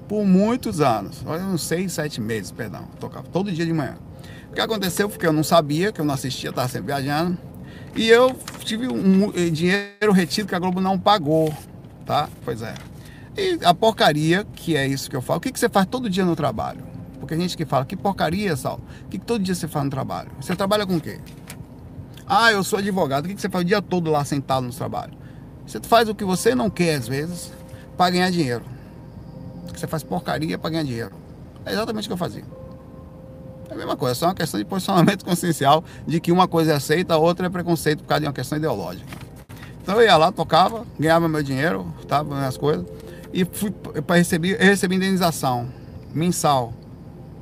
[0.09, 3.95] por muitos anos, uns seis, sete meses, perdão, tocava todo dia de manhã.
[4.49, 7.37] O que aconteceu foi que eu não sabia, que eu não assistia, estava sempre viajando,
[7.95, 11.53] e eu tive um dinheiro retido que a Globo não pagou,
[12.07, 12.27] tá?
[12.43, 12.73] Pois é.
[13.37, 16.09] E a porcaria, que é isso que eu falo, o que, que você faz todo
[16.09, 16.83] dia no trabalho?
[17.19, 18.81] Porque a gente que fala, que porcaria, Sal?
[19.05, 20.31] O que, que todo dia você faz no trabalho?
[20.41, 21.19] Você trabalha com o quê?
[22.25, 23.25] Ah, eu sou advogado.
[23.25, 25.13] O que, que você faz o dia todo lá sentado no trabalho?
[25.67, 27.51] Você faz o que você não quer, às vezes,
[27.95, 28.63] para ganhar dinheiro
[29.79, 31.11] você faz porcaria para ganhar dinheiro.
[31.65, 32.43] É exatamente o que eu fazia.
[33.69, 36.75] É a mesma coisa, só uma questão de posicionamento consciencial de que uma coisa é
[36.75, 39.05] aceita, a outra é preconceito por causa de uma questão ideológica.
[39.81, 42.85] Então eu ia lá, tocava, ganhava meu dinheiro, tava minhas coisas,
[43.33, 45.67] e fui para receber, eu recebi indenização
[46.13, 46.73] mensal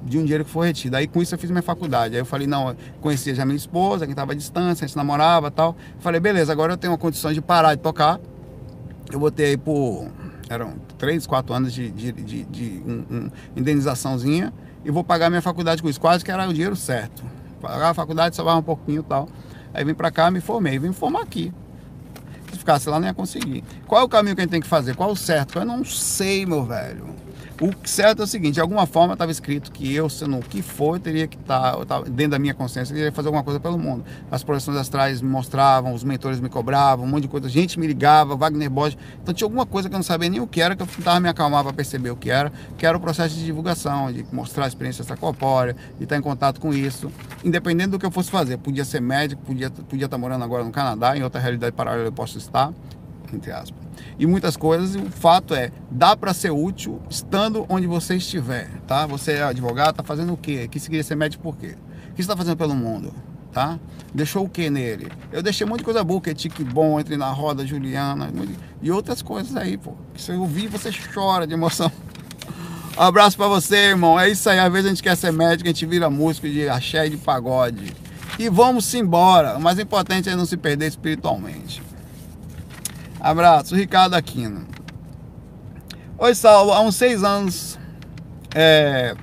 [0.03, 0.95] de um dinheiro que foi retido.
[0.95, 2.15] Aí com isso eu fiz minha faculdade.
[2.15, 4.95] Aí eu falei, não, eu conhecia já minha esposa, que estava à distância, a gente
[4.95, 5.75] namorava tal.
[5.99, 8.19] Falei, beleza, agora eu tenho uma condição de parar de tocar.
[9.11, 10.07] Eu botei aí por
[10.49, 15.41] eram três, quatro anos de, de, de, de um, um indenizaçãozinha e vou pagar minha
[15.41, 15.99] faculdade com isso.
[15.99, 17.23] Quase que era o dinheiro certo.
[17.61, 19.27] Pagar a faculdade, sobrava um pouquinho e tal.
[19.73, 20.79] Aí vim pra cá, me formei.
[20.79, 21.53] Vim formar aqui.
[22.51, 23.63] Se ficasse lá, não ia conseguir.
[23.85, 24.95] Qual é o caminho que a gente tem que fazer?
[24.95, 25.59] Qual é o certo?
[25.59, 27.07] Eu não sei, meu velho.
[27.59, 30.61] O certo é o seguinte, de alguma forma estava escrito que eu, sendo o que
[30.61, 33.59] for, teria que estar, tá, dentro da minha consciência, eu teria que fazer alguma coisa
[33.59, 34.05] pelo mundo.
[34.29, 37.87] As projeções astrais me mostravam, os mentores me cobravam, um monte de coisa, gente me
[37.87, 38.95] ligava, Wagner Borges.
[39.23, 41.19] Então tinha alguma coisa que eu não sabia nem o que era, que eu tentava
[41.19, 44.65] me acalmar para perceber o que era, que era o processo de divulgação, de mostrar
[44.65, 47.11] a experiência extracorpórea, de estar em contato com isso,
[47.43, 48.57] independente do que eu fosse fazer.
[48.57, 52.13] Podia ser médico, podia, podia estar morando agora no Canadá, em outra realidade paralela eu
[52.13, 52.71] posso estar,
[53.33, 53.86] entre aspas
[54.17, 54.95] e muitas coisas.
[54.95, 59.05] E o fato é, dá para ser útil estando onde você estiver, tá?
[59.05, 60.67] Você é advogado, tá fazendo o quê?
[60.67, 61.75] Que se queria ser médico por quê?
[62.09, 63.13] O que você está fazendo pelo mundo?
[63.51, 63.79] Tá?
[64.13, 65.11] Deixou o que nele?
[65.31, 68.31] Eu deixei um monte de coisa boa, que é tique bom, entre na roda, Juliana,
[68.81, 69.93] e outras coisas aí, pô.
[70.13, 71.91] Que se eu ouvir, você chora de emoção.
[72.97, 74.19] Abraço para você, irmão.
[74.19, 74.59] É isso aí.
[74.59, 77.17] Às vezes a gente quer ser médico, a gente vira músico de axé e de
[77.17, 77.93] pagode.
[78.39, 79.57] E vamos embora.
[79.57, 81.81] O mais importante é não se perder espiritualmente.
[83.27, 84.65] Abraço, Ricardo Aquino.
[86.17, 86.71] Oi, Saulo.
[86.71, 87.77] Há uns seis anos,
[88.55, 89.13] é...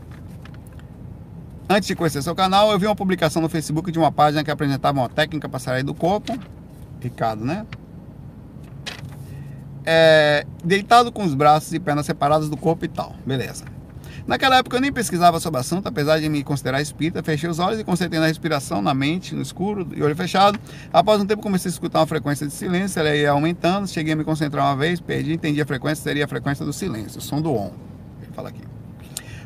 [1.67, 4.51] antes de conhecer seu canal, eu vi uma publicação no Facebook de uma página que
[4.51, 6.39] apresentava uma técnica para sair do corpo.
[7.01, 7.65] Ricardo, né?
[9.87, 10.45] É...
[10.63, 13.15] Deitado com os braços e pernas separados do corpo e tal.
[13.25, 13.65] Beleza.
[14.27, 17.59] Naquela época eu nem pesquisava sobre o assunto, apesar de me considerar espírita, fechei os
[17.59, 20.59] olhos e concentrei na respiração, na mente, no escuro e olho fechado.
[20.91, 24.17] Após um tempo comecei a escutar uma frequência de silêncio, ela ia aumentando, cheguei a
[24.17, 27.41] me concentrar uma vez, perdi, entendi a frequência, seria a frequência do silêncio, o som
[27.43, 27.71] do on.
[28.35, 28.63] Fala aqui.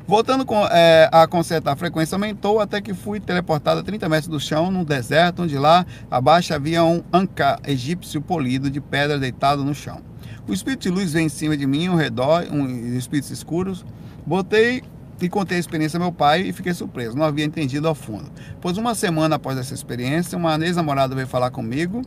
[0.07, 4.29] Voltando com, é, a consertar a frequência, aumentou até que fui teleportado a 30 metros
[4.29, 9.65] do chão, num deserto, onde lá abaixo havia um anca egípcio polido de pedra deitado
[9.65, 10.01] no chão.
[10.47, 13.85] O espírito de luz veio em cima de mim, ao redor, um, espíritos escuros,
[14.29, 14.83] Botei
[15.23, 18.31] e contei a experiência ao meu pai e fiquei surpreso, não havia entendido ao fundo.
[18.61, 22.03] Pois uma semana após essa experiência, uma ex-namorada veio falar comigo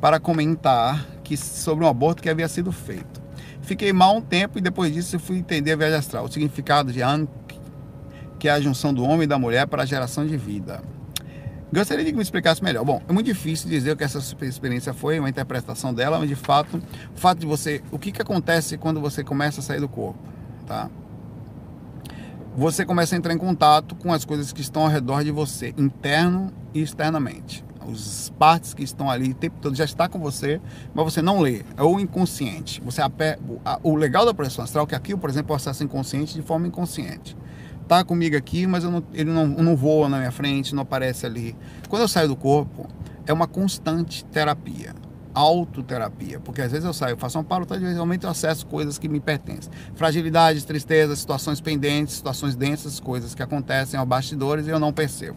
[0.00, 3.20] para comentar que, sobre um aborto que havia sido feito.
[3.60, 7.02] Fiquei mal um tempo e depois disso fui entender a viagem astral, o significado de
[7.02, 7.28] Ankh,
[8.38, 10.80] que é a junção do homem e da mulher para a geração de vida.
[11.72, 12.84] Gostaria de que me explicasse melhor.
[12.84, 16.36] Bom, é muito difícil dizer o que essa experiência foi, uma interpretação dela, mas de
[16.36, 19.88] fato, o fato de você, o que, que acontece quando você começa a sair do
[19.88, 20.20] corpo,
[20.68, 20.88] tá?
[22.56, 25.74] Você começa a entrar em contato com as coisas que estão ao redor de você,
[25.76, 27.64] interno e externamente.
[27.80, 30.60] As partes que estão ali o tempo todo já está com você,
[30.94, 31.64] mas você não lê.
[31.76, 32.80] É o inconsciente.
[32.82, 33.02] Você
[33.82, 36.42] o legal da projeção astral é que aqui, por exemplo, é o acesso inconsciente de
[36.42, 37.36] forma inconsciente
[37.86, 41.54] tá comigo aqui, mas não, ele não, não voa na minha frente, não aparece ali.
[41.86, 42.86] Quando eu saio do corpo,
[43.26, 44.94] é uma constante terapia
[45.34, 49.08] autoterapia, porque às vezes eu saio, faço uma pauta, às vezes eu acesso coisas que
[49.08, 49.70] me pertencem.
[49.96, 55.36] Fragilidades, tristezas, situações pendentes, situações densas, coisas que acontecem aos bastidores e eu não percebo.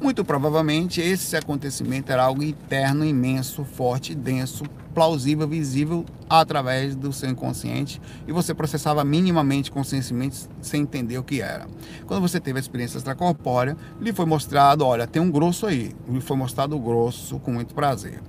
[0.00, 7.30] Muito provavelmente esse acontecimento era algo interno, imenso, forte, denso, plausível, visível através do seu
[7.30, 11.66] inconsciente e você processava minimamente, conscientemente, sem entender o que era.
[12.06, 15.94] Quando você teve a experiência extracorpórea, lhe foi mostrado, olha, tem um grosso aí.
[16.08, 18.20] Lhe foi mostrado o grosso com muito prazer.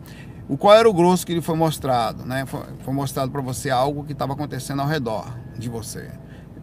[0.50, 2.43] O qual era o grosso que lhe foi mostrado, né?
[2.47, 6.10] Foi, foi mostrado para você algo que estava acontecendo ao redor de você.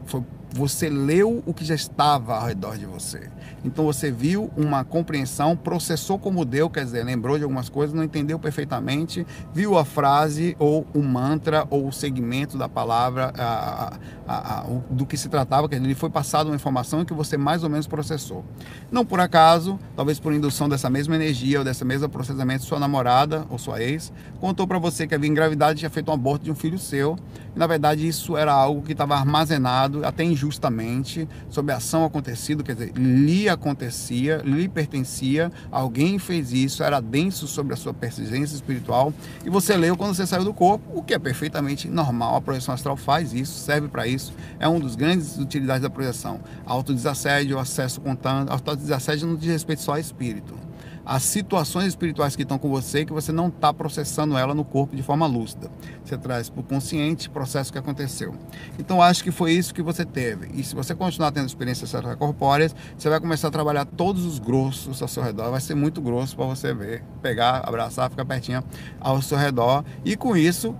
[0.04, 0.24] Foi
[0.56, 3.30] você leu o que já estava ao redor de você.
[3.64, 8.02] Então você viu uma compreensão, processou como deu, quer dizer, lembrou de algumas coisas, não
[8.02, 14.60] entendeu perfeitamente, viu a frase ou o mantra ou o segmento da palavra a, a,
[14.60, 17.62] a, do que se tratava, quer dizer, lhe foi passada uma informação que você mais
[17.62, 18.44] ou menos processou.
[18.90, 23.44] Não por acaso, talvez por indução dessa mesma energia ou dessa mesma processamento, sua namorada
[23.50, 26.50] ou sua ex contou para você que havia engravidado e tinha feito um aborto de
[26.50, 27.18] um filho seu.
[27.54, 32.04] E, na verdade, isso era algo que estava armazenado até injusto justamente sobre a ação
[32.04, 37.92] acontecida, quer dizer, lhe acontecia, lhe pertencia, alguém fez isso, era denso sobre a sua
[37.92, 39.12] persistência espiritual
[39.44, 42.36] e você leu quando você saiu do corpo, o que é perfeitamente normal.
[42.36, 46.40] A projeção astral faz isso, serve para isso, é um dos grandes utilidades da projeção.
[46.64, 50.65] Autodesassédio, acesso contando, autodesassédio não diz respeito só a espírito
[51.06, 54.96] as situações espirituais que estão com você que você não está processando ela no corpo
[54.96, 55.70] de forma lúcida.
[56.04, 58.34] Você traz para o consciente o processo que aconteceu.
[58.76, 60.50] Então acho que foi isso que você teve.
[60.52, 65.00] E se você continuar tendo experiências corpóreas, você vai começar a trabalhar todos os grossos
[65.00, 65.52] ao seu redor.
[65.52, 68.64] Vai ser muito grosso para você ver, pegar, abraçar, ficar pertinho
[68.98, 69.84] ao seu redor.
[70.04, 70.74] E com isso,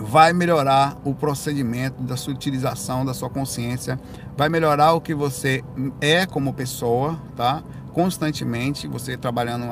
[0.00, 3.98] vai melhorar o procedimento da sua utilização da sua consciência,
[4.36, 5.62] vai melhorar o que você
[6.00, 7.62] é como pessoa, tá?
[7.94, 9.64] Constantemente, você trabalhando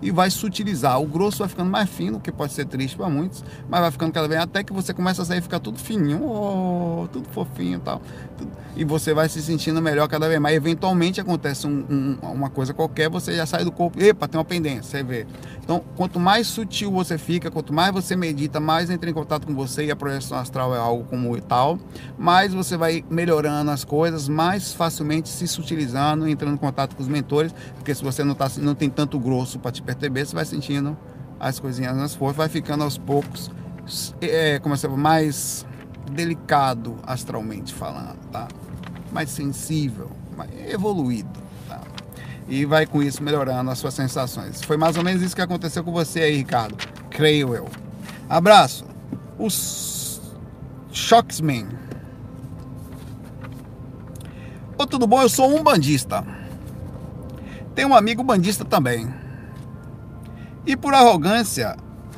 [0.00, 1.00] e vai sutilizar.
[1.00, 4.12] O grosso vai ficando mais fino, que pode ser triste para muitos, mas vai ficando
[4.12, 7.80] cada vez até que você começa a sair ficar tudo fininho, oh, tudo fofinho e
[7.80, 8.00] tal.
[8.76, 10.54] E você vai se sentindo melhor cada vez mais.
[10.54, 11.84] Eventualmente acontece um,
[12.22, 15.26] um, uma coisa qualquer, você já sai do corpo, epa, tem uma pendência, você vê.
[15.62, 19.54] Então, quanto mais sutil você fica, quanto mais você medita, mais entra em contato com
[19.54, 21.78] você e a projeção astral é algo como tal,
[22.16, 27.08] mais você vai melhorando as coisas, mais facilmente se sutilizando, entrando em contato com os
[27.08, 30.44] mentores porque se você não, tá, não tem tanto grosso para te perceber, você vai
[30.44, 30.96] sentindo
[31.38, 33.50] as coisinhas nas forças, vai ficando aos poucos
[34.20, 35.64] é, como é mais
[36.10, 38.48] delicado astralmente falando, tá?
[39.12, 41.80] Mais sensível, mais evoluído, tá?
[42.48, 44.62] E vai com isso melhorando as suas sensações.
[44.62, 46.76] Foi mais ou menos isso que aconteceu com você aí, Ricardo.
[47.10, 47.68] Creio eu.
[48.28, 48.84] Abraço.
[49.38, 50.20] Os
[50.92, 51.68] Shocksman.
[54.78, 55.22] Ô, tudo bom?
[55.22, 56.24] Eu sou um bandista.
[57.76, 59.06] Tem um amigo bandista também.
[60.66, 61.76] E por arrogância,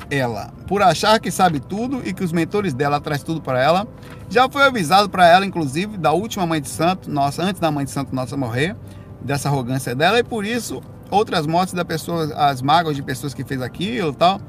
[0.09, 3.85] ela, por achar que sabe tudo e que os mentores dela traz tudo para ela,
[4.29, 7.83] já foi avisado para ela, inclusive, da última mãe de santo, nossa, antes da mãe
[7.83, 8.73] de santo nossa morrer,
[9.21, 10.81] dessa arrogância dela, e por isso
[11.11, 14.39] outras mortes da pessoa, as mágoas de pessoas que fez aquilo e tal,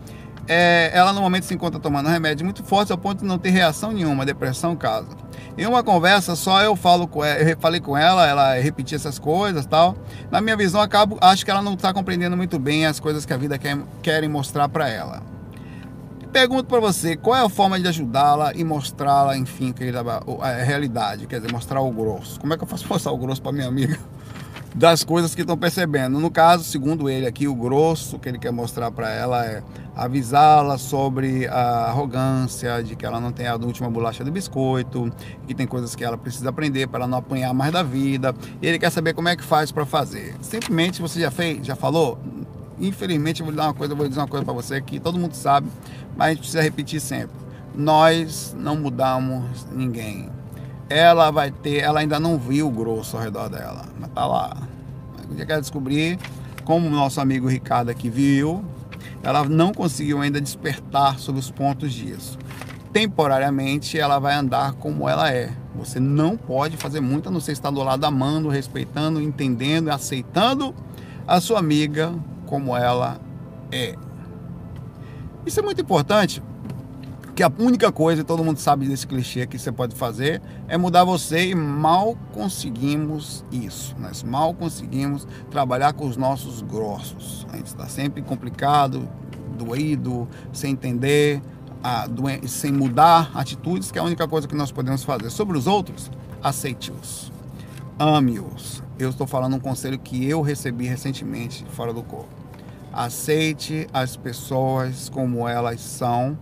[0.48, 3.50] é, ela no momento se encontra tomando remédio muito forte ao ponto de não ter
[3.50, 5.08] reação nenhuma, depressão, caso.
[5.56, 9.18] Em uma conversa só eu falo com ela, eu falei com ela, ela repetia essas
[9.18, 9.96] coisas tal.
[10.30, 13.32] Na minha visão, acabo, acho que ela não está compreendendo muito bem as coisas que
[13.32, 15.22] a vida quer, querem mostrar para ela.
[16.32, 19.74] Pergunto para você, qual é a forma de ajudá-la e mostrá-la, enfim,
[20.40, 22.38] a realidade, quer dizer, mostrar o grosso.
[22.38, 23.98] Como é que eu faço mostrar o grosso para minha amiga?
[24.74, 26.18] Das coisas que estão percebendo.
[26.20, 29.62] No caso, segundo ele aqui, o grosso que ele quer mostrar para ela é
[29.96, 35.12] avisá-la sobre a arrogância, de que ela não tem a última bolacha do biscoito,
[35.46, 38.34] que tem coisas que ela precisa aprender para não apanhar mais da vida.
[38.62, 40.34] E ele quer saber como é que faz para fazer.
[40.40, 42.18] Simplesmente você já fez, já falou?
[42.78, 45.34] Infelizmente, eu vou dar uma coisa, vou dizer uma coisa para você que todo mundo
[45.34, 45.68] sabe,
[46.16, 47.36] mas a gente precisa repetir sempre.
[47.74, 50.30] Nós não mudamos ninguém
[50.90, 54.56] ela vai ter, ela ainda não viu o grosso ao redor dela, mas tá lá.
[55.38, 56.18] Eu quer descobrir,
[56.64, 58.64] como o nosso amigo Ricardo aqui viu,
[59.22, 62.36] ela não conseguiu ainda despertar sobre os pontos disso.
[62.92, 65.50] temporariamente ela vai andar como ela é.
[65.74, 70.74] Você não pode fazer muito a não ser estar do lado amando, respeitando, entendendo, aceitando
[71.26, 72.12] a sua amiga
[72.46, 73.20] como ela
[73.70, 73.94] é.
[75.46, 76.42] Isso é muito importante,
[77.40, 81.04] que a única coisa, todo mundo sabe desse clichê que você pode fazer, é mudar
[81.04, 83.96] você e mal conseguimos isso.
[83.98, 87.46] Nós mal conseguimos trabalhar com os nossos grossos.
[87.50, 89.08] A gente está sempre complicado,
[89.56, 91.40] doído, sem entender,
[92.46, 95.30] sem mudar atitudes, que é a única coisa que nós podemos fazer.
[95.30, 96.10] Sobre os outros,
[96.42, 97.32] aceite-os,
[97.98, 98.82] ame-os.
[98.98, 102.28] Eu estou falando um conselho que eu recebi recentemente fora do corpo.
[102.92, 106.36] Aceite as pessoas como elas são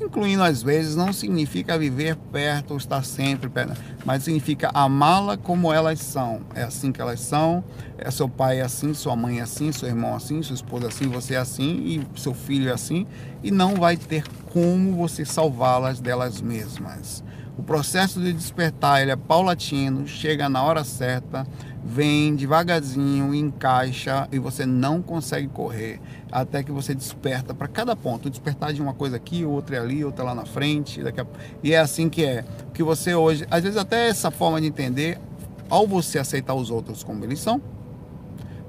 [0.00, 5.72] Incluindo às vezes não significa viver perto ou estar sempre perto, mas significa amá-la como
[5.72, 6.40] elas são.
[6.54, 7.62] É assim que elas são.
[7.96, 10.86] É seu pai é assim, sua mãe é assim, seu irmão é assim, sua esposa
[10.86, 13.06] é assim, você é assim e seu filho é assim.
[13.42, 17.22] E não vai ter como você salvá-las delas mesmas.
[17.56, 21.46] O processo de despertar ele é paulatino, chega na hora certa,
[21.84, 26.00] vem devagarzinho, encaixa e você não consegue correr
[26.32, 28.30] até que você desperta para cada ponto.
[28.30, 31.00] Despertar de uma coisa aqui, outra ali, outra lá na frente.
[31.02, 31.26] A...
[31.62, 32.44] E é assim que é.
[32.72, 35.20] Que você hoje, às vezes até essa forma de entender,
[35.68, 37.60] ao você aceitar os outros como eles são,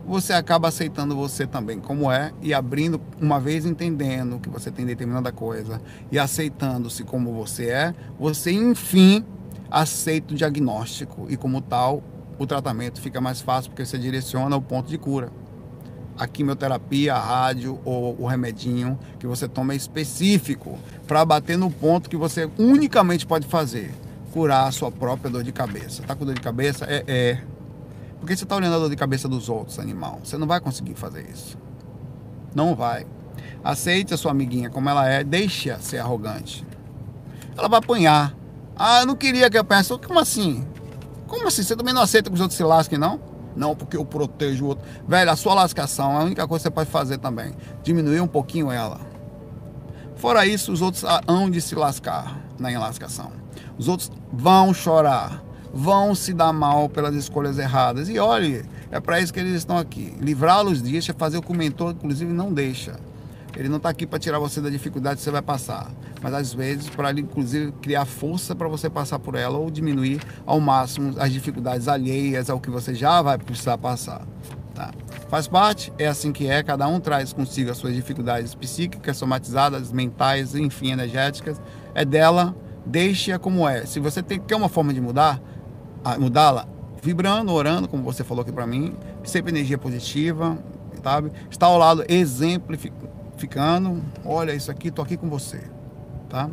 [0.06, 4.86] você acaba aceitando você também como é e abrindo, uma vez entendendo que você tem
[4.86, 9.26] determinada coisa e aceitando-se como você é, você enfim
[9.72, 12.04] aceita o diagnóstico e como tal
[12.38, 15.32] o tratamento fica mais fácil porque você direciona o ponto de cura.
[16.18, 21.70] A quimioterapia, a rádio ou o remedinho que você toma é específico para bater no
[21.70, 23.94] ponto que você unicamente pode fazer,
[24.32, 26.04] curar a sua própria dor de cabeça.
[26.04, 26.86] Tá com dor de cabeça?
[26.86, 27.42] É, é
[28.20, 30.20] porque você está olhando a dor de cabeça dos outros, animal.
[30.24, 31.58] Você não vai conseguir fazer isso.
[32.56, 33.06] Não vai.
[33.64, 36.66] Aceite a sua amiguinha como ela é, deixe-a ser arrogante.
[37.58, 38.36] Ela vai apanhar.
[38.76, 40.00] Ah, eu não queria que eu pensasse.
[40.06, 40.66] Como assim?
[41.28, 41.64] Como assim?
[41.64, 43.20] Você também não aceita que os outros se lasquem, não?
[43.56, 44.86] Não, porque eu protejo o outro.
[45.08, 47.54] Velho, a sua lascação é a única coisa que você pode fazer também.
[47.84, 49.00] Diminuir um pouquinho ela.
[50.16, 53.32] Fora isso, os outros hão de se lascar na enlascação.
[53.78, 55.46] Os outros vão chorar
[55.76, 58.08] vão se dar mal pelas escolhas erradas.
[58.08, 60.16] E olhe, é para isso que eles estão aqui.
[60.22, 62.98] Livrá-los deixa fazer o que o mentor, inclusive, não deixa.
[63.56, 65.92] Ele não está aqui para tirar você da dificuldade que você vai passar,
[66.22, 70.22] mas às vezes para ele, inclusive, criar força para você passar por ela ou diminuir
[70.46, 74.22] ao máximo as dificuldades alheias ao que você já vai precisar passar.
[74.74, 74.92] Tá?
[75.30, 79.92] Faz parte, é assim que é, cada um traz consigo as suas dificuldades psíquicas, somatizadas,
[79.92, 81.62] mentais, enfim, energéticas.
[81.94, 82.54] É dela,
[82.86, 83.86] deixe-a como é.
[83.86, 85.42] Se você tem, quer uma forma de mudar,
[86.20, 86.68] mudá-la
[87.06, 90.58] vibrando, orando, como você falou aqui para mim, sempre energia positiva,
[91.04, 91.32] sabe?
[91.52, 93.12] Está ao lado exemplificando,
[94.24, 95.62] olha isso aqui, tô aqui com você,
[96.30, 96.50] tá?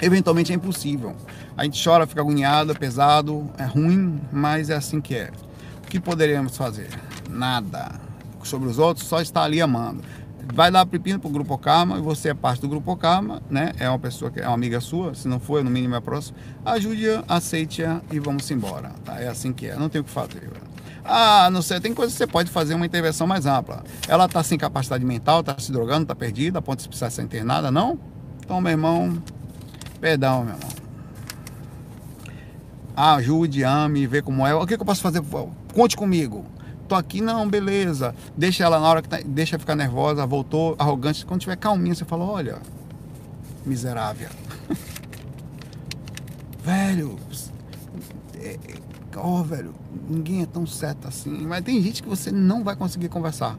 [0.00, 1.14] Eventualmente é impossível.
[1.56, 5.30] A gente chora, fica agoniado, é pesado, é ruim, mas é assim que é.
[5.84, 6.88] O que poderíamos fazer?
[7.30, 7.92] Nada.
[8.42, 10.02] Sobre os outros, só estar ali amando
[10.52, 13.72] vai dar pepino pro Grupo Karma e você é parte do Grupo Karma, né?
[13.78, 16.36] É uma pessoa que é uma amiga sua, se não for, no mínimo é próximo.
[16.64, 19.20] Ajude-a, aceite-a e vamos embora, tá?
[19.20, 20.50] É assim que é, não tem o que fazer.
[21.04, 23.84] Ah, não sei, tem coisa que você pode fazer uma intervenção mais ampla.
[24.08, 27.22] Ela tá sem capacidade mental, tá se drogando, tá perdida, a ponto de precisar ser
[27.22, 27.98] internada, não?
[28.42, 29.22] Então, meu irmão,
[30.00, 30.68] perdão, meu irmão.
[32.96, 34.54] Ajude, ame, vê como é.
[34.54, 35.22] O que, que eu posso fazer?
[35.74, 36.46] Conte comigo
[36.88, 38.14] tô aqui, não, beleza.
[38.36, 41.26] Deixa ela na hora que tá, deixa ficar nervosa, voltou, arrogante.
[41.26, 42.58] Quando tiver calminha, você fala, olha,
[43.64, 44.28] miserável.
[46.62, 47.18] velho,
[48.36, 48.58] é,
[49.20, 49.74] ó, oh, velho,
[50.08, 51.46] ninguém é tão certo assim.
[51.46, 53.58] Mas tem gente que você não vai conseguir conversar.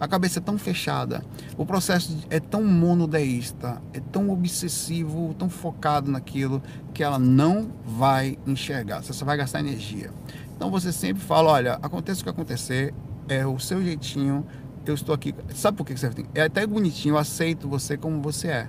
[0.00, 1.24] A cabeça é tão fechada,
[1.56, 6.60] o processo é tão monodeísta, é tão obsessivo, tão focado naquilo,
[6.92, 9.02] que ela não vai enxergar.
[9.02, 10.10] Você só vai gastar energia.
[10.56, 12.92] Então você sempre fala, olha, aconteça o que acontecer,
[13.28, 14.44] é o seu jeitinho,
[14.84, 15.34] eu estou aqui.
[15.54, 16.26] Sabe por que você tem?
[16.34, 18.68] É até bonitinho, eu aceito você como você é.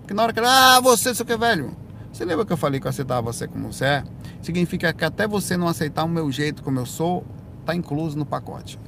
[0.00, 1.74] Porque na hora que ela, ah, você, você que é velho.
[2.14, 4.04] Você lembra que eu falei que eu aceitava você como você é?
[4.40, 7.26] Significa que até você não aceitar o meu jeito como eu sou,
[7.66, 8.78] tá incluso no pacote.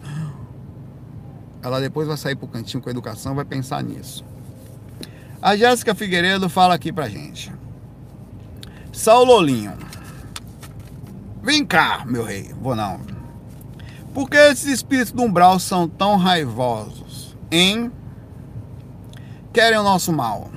[1.61, 4.25] Ela depois vai sair pro cantinho com a educação, vai pensar nisso.
[5.43, 7.53] A Jéssica Figueiredo fala aqui pra gente.
[8.93, 9.73] Saulolinho.
[11.43, 12.55] Vem cá, meu rei.
[12.61, 13.01] Vou não.
[14.15, 17.37] Por que esses espíritos do umbral são tão raivosos?
[17.51, 17.91] Hein?
[19.53, 20.49] Querem o nosso mal.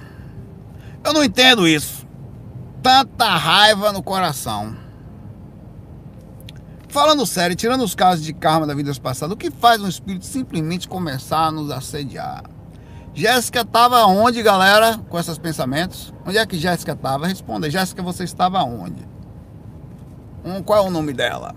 [1.03, 1.98] Eu não entendo isso.
[2.81, 4.75] Tanta raiva no coração.
[6.87, 10.25] Falando sério, tirando os casos de karma da vida passada, o que faz um espírito
[10.25, 12.43] simplesmente começar a nos assediar?
[13.13, 16.13] Jéssica estava onde, galera, com esses pensamentos?
[16.25, 17.27] Onde é que Jéssica estava?
[17.27, 19.07] Responda, Jéssica, você estava onde?
[20.43, 21.53] Um, qual é o nome dela?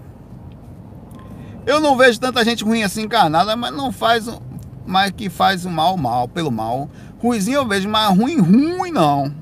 [1.64, 4.28] Eu não vejo tanta gente ruim assim encarnada, mas não faz,
[4.84, 6.90] mas que faz o mal mal, pelo mal.
[7.20, 9.41] Ruizinho eu vejo, mas ruim, ruim não.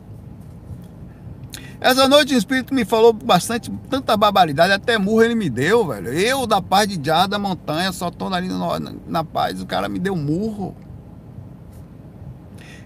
[1.81, 6.09] Essa noite o Espírito me falou bastante, tanta barbaridade, até murro ele me deu, velho.
[6.13, 9.89] Eu, da paz de Jar da montanha, só tô ali na, na paz, o cara
[9.89, 10.77] me deu murro.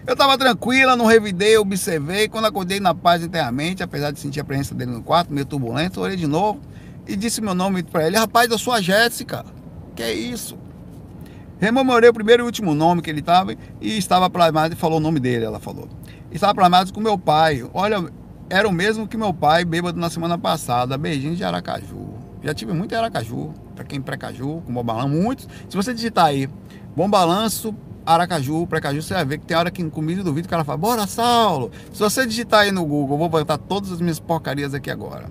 [0.07, 2.29] Eu tava tranquila, não revidei, observei.
[2.29, 5.99] Quando acordei na paz internamente, apesar de sentir a presença dele no quarto, meio turbulento,
[5.99, 6.61] orei de novo
[7.07, 8.15] e disse meu nome para ele.
[8.15, 9.43] Rapaz, eu sou a Jéssica.
[9.95, 10.57] Que é isso?
[11.59, 15.01] Rememorei o primeiro e último nome que ele estava e estava plasmado e falou o
[15.01, 15.89] nome dele, ela falou.
[16.31, 17.67] Estava plasmado com meu pai.
[17.73, 18.05] Olha,
[18.49, 20.97] era o mesmo que meu pai, bêbado na semana passada.
[20.97, 22.13] Beijinho de Aracaju.
[22.43, 25.47] Já tive muito em Aracaju, para quem pré-caju, com bom balanço, muitos.
[25.67, 26.47] Se você digitar aí,
[26.95, 27.73] bom balanço,
[28.05, 30.63] Aracaju, pré-caju, você vai ver que tem hora que em comida do vídeo o cara
[30.63, 31.71] fala, bora Saulo.
[31.91, 35.25] Se você digitar aí no Google, vou botar todas as minhas porcarias aqui agora.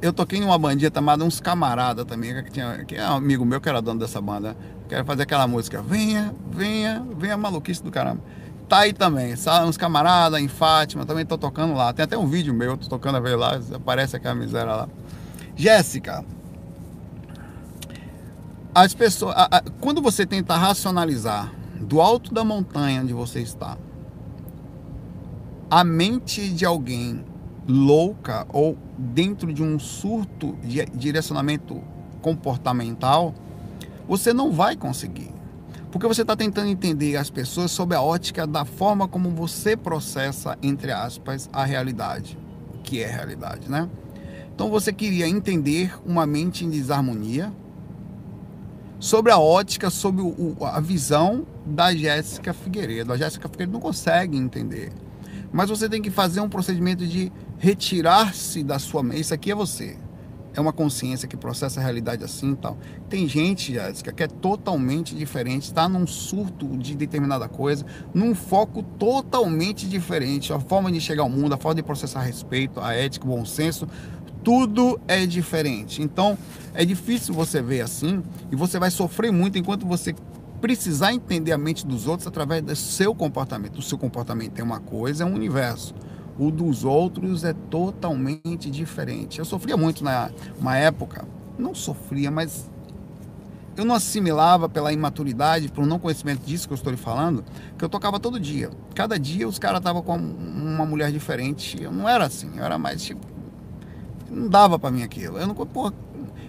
[0.00, 3.44] Eu toquei em uma bandinha chamada Uns Camarada também, que, tinha, que é um amigo
[3.44, 4.56] meu que era dono dessa banda.
[4.88, 8.22] Quero fazer aquela música, venha, venha, venha maluquice do caramba.
[8.68, 9.34] Tá aí também,
[9.66, 11.92] uns camaradas em Fátima, também tô tocando lá.
[11.92, 14.88] Tem até um vídeo meu, tô tocando a ver lá, aparece aquela miséria lá.
[15.54, 16.24] Jéssica,
[18.74, 23.76] as pessoas, a, a, quando você tenta racionalizar do alto da montanha onde você está,
[25.70, 27.24] a mente de alguém
[27.68, 31.82] louca ou dentro de um surto de direcionamento
[32.20, 33.34] comportamental,
[34.08, 35.33] você não vai conseguir.
[35.94, 40.58] Porque você está tentando entender as pessoas sob a ótica da forma como você processa,
[40.60, 42.36] entre aspas, a realidade,
[42.82, 43.88] que é realidade, né?
[44.52, 47.52] Então você queria entender uma mente em desarmonia
[48.98, 53.12] sobre a ótica, sobre o, a visão da Jéssica Figueiredo.
[53.12, 54.90] A Jéssica Figueiredo não consegue entender.
[55.52, 59.20] Mas você tem que fazer um procedimento de retirar-se da sua mente.
[59.20, 59.96] Isso aqui é você
[60.54, 62.78] é uma consciência que processa a realidade assim e tal.
[63.08, 67.84] Tem gente, Jéssica, que é totalmente diferente, está num surto de determinada coisa,
[68.14, 70.52] num foco totalmente diferente.
[70.52, 73.44] A forma de chegar ao mundo, a forma de processar respeito, a ética, o bom
[73.44, 73.88] senso,
[74.42, 76.02] tudo é diferente.
[76.02, 76.38] Então,
[76.72, 80.14] é difícil você ver assim e você vai sofrer muito enquanto você
[80.60, 83.78] precisar entender a mente dos outros através do seu comportamento.
[83.78, 85.94] O seu comportamento é uma coisa, é um universo
[86.38, 89.38] o dos outros é totalmente diferente.
[89.38, 91.24] Eu sofria muito na uma época,
[91.58, 92.68] não sofria, mas
[93.76, 97.44] eu não assimilava pela imaturidade, por não conhecimento disso que eu estou lhe falando,
[97.76, 98.70] que eu tocava todo dia.
[98.94, 101.82] Cada dia os caras estavam com uma mulher diferente.
[101.82, 103.26] Eu não era assim, eu era mais tipo.
[104.30, 105.38] Não dava para mim aquilo.
[105.38, 105.54] Eu não.
[105.54, 105.92] Porra,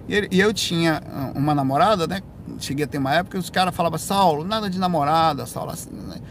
[0.08, 1.02] e eu tinha
[1.34, 2.22] uma namorada, né?
[2.60, 5.90] Cheguei a ter uma época que os caras falavam, Saulo, nada de namorada, Saulo, assim,
[5.92, 6.22] né?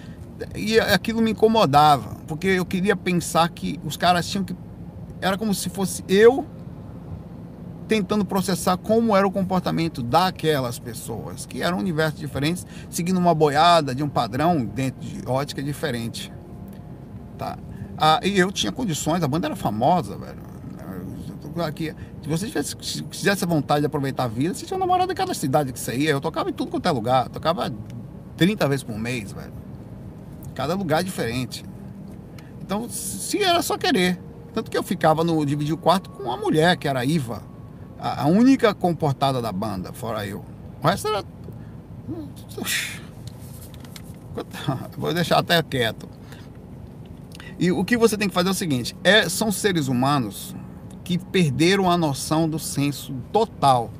[0.54, 4.56] E aquilo me incomodava, porque eu queria pensar que os caras tinham que.
[5.20, 6.46] Era como se fosse eu
[7.86, 13.94] tentando processar como era o comportamento daquelas pessoas, que eram universos diferentes, seguindo uma boiada
[13.94, 16.32] de um padrão dentro de ótica diferente.
[17.36, 17.58] Tá?
[17.96, 20.54] Ah, e eu tinha condições, a banda era famosa, velho.
[21.64, 25.32] Aqui, se você tivesse, tivesse vontade de aproveitar a vida, você tinha namorado em cada
[25.34, 26.10] cidade que você ia.
[26.10, 27.72] Eu tocava em tudo quanto é lugar, tocava
[28.36, 29.52] 30 vezes por mês, velho.
[30.54, 31.64] Cada lugar é diferente.
[32.60, 34.20] Então, se era só querer.
[34.54, 37.42] Tanto que eu ficava no dividir o quarto com uma mulher, que era a Iva.
[37.98, 40.44] A, a única comportada da banda, fora eu.
[40.82, 41.24] O resto era.
[44.96, 46.08] Vou deixar até quieto.
[47.58, 50.54] E o que você tem que fazer é o seguinte: é, são seres humanos
[51.02, 53.90] que perderam a noção do senso total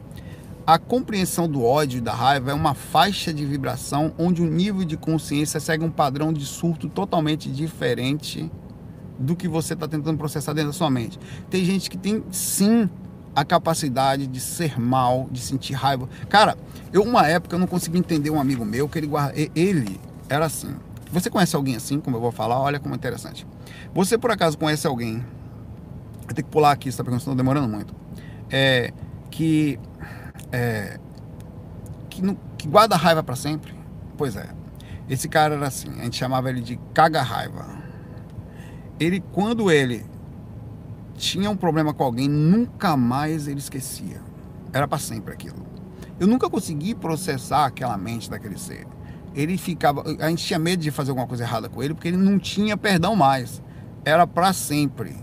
[0.67, 4.85] a compreensão do ódio e da raiva é uma faixa de vibração onde o nível
[4.85, 8.51] de consciência segue um padrão de surto totalmente diferente
[9.19, 11.19] do que você está tentando processar dentro da sua mente.
[11.51, 12.89] Tem gente que tem sim
[13.37, 16.09] a capacidade de ser mal, de sentir raiva.
[16.29, 16.57] Cara,
[16.93, 20.47] eu uma época eu não consegui entender um amigo meu que ele guarda, ele era
[20.47, 20.75] assim.
[21.13, 22.59] Você conhece alguém assim, como eu vou falar?
[22.59, 23.47] Olha como é interessante.
[23.93, 25.25] Você por acaso conhece alguém?
[26.27, 27.95] Eu tenho que pular aqui, está perguntando, demorando muito.
[28.51, 28.93] É
[29.31, 29.79] que
[30.55, 31.01] é,
[32.09, 33.75] que, não, que guarda raiva para sempre.
[34.17, 34.49] Pois é.
[35.09, 37.67] Esse cara era assim, a gente chamava ele de caga-raiva.
[38.99, 40.07] Ele, quando ele
[41.17, 44.23] tinha um problema com alguém, nunca mais ele esquecia.
[44.73, 45.67] Era para sempre aquilo.
[46.19, 48.87] Eu nunca consegui processar aquela mente daquele ser.
[49.35, 50.05] Ele ficava.
[50.21, 52.77] A gente tinha medo de fazer alguma coisa errada com ele, porque ele não tinha
[52.77, 53.61] perdão mais.
[54.05, 55.17] Era para sempre.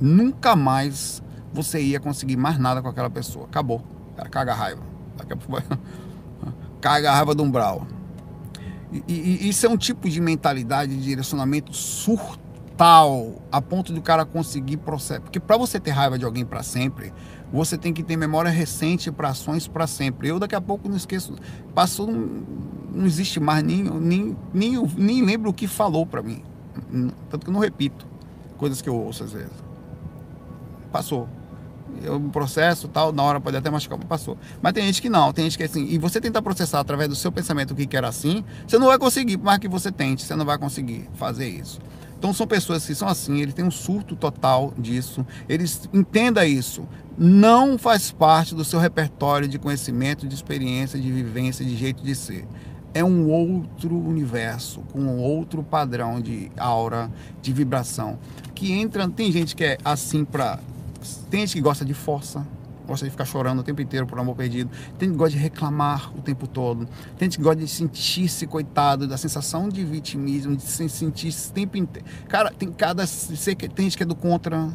[0.00, 3.44] Nunca mais você ia conseguir mais nada com aquela pessoa.
[3.44, 3.84] Acabou.
[4.16, 4.82] Cara, caga raiva.
[5.16, 5.62] Daqui a pouco.
[6.80, 7.86] Caga a raiva do umbral.
[8.92, 14.02] E, e, isso é um tipo de mentalidade de direcionamento surtal, a ponto de o
[14.02, 15.20] cara conseguir processar.
[15.20, 17.10] Porque para você ter raiva de alguém para sempre,
[17.50, 20.28] você tem que ter memória recente para ações para sempre.
[20.28, 21.34] Eu daqui a pouco não esqueço,
[21.74, 26.44] passou, não existe mais, nem, nem, nem, nem lembro o que falou para mim.
[27.30, 28.06] Tanto que eu não repito
[28.58, 29.64] coisas que eu ouço às vezes.
[30.92, 31.28] Passou
[32.02, 34.36] eu processo tal, na hora pode até machucar, passou.
[34.60, 37.08] Mas tem gente que não, tem gente que é assim, e você tentar processar através
[37.08, 39.92] do seu pensamento o que quer assim, você não vai conseguir, por mais que você
[39.92, 41.80] tente, você não vai conseguir fazer isso.
[42.18, 46.88] Então são pessoas que são assim, eles têm um surto total disso, eles entenda isso.
[47.18, 52.14] Não faz parte do seu repertório de conhecimento, de experiência, de vivência, de jeito de
[52.14, 52.46] ser.
[52.94, 57.10] É um outro universo, com outro padrão de aura,
[57.42, 58.18] de vibração.
[58.54, 60.60] Que entra, tem gente que é assim para
[61.30, 62.46] tem gente que gosta de força,
[62.86, 64.70] gosta de ficar chorando o tempo inteiro por amor perdido.
[64.98, 66.86] Tem gente que gosta de reclamar o tempo todo.
[67.18, 71.52] Tem gente que gosta de sentir-se coitado, da sensação de vitimismo, de se sentir o
[71.52, 72.06] tempo inteiro.
[72.28, 73.04] Cara, tem cada.
[73.06, 74.68] Tem gente que é do contra.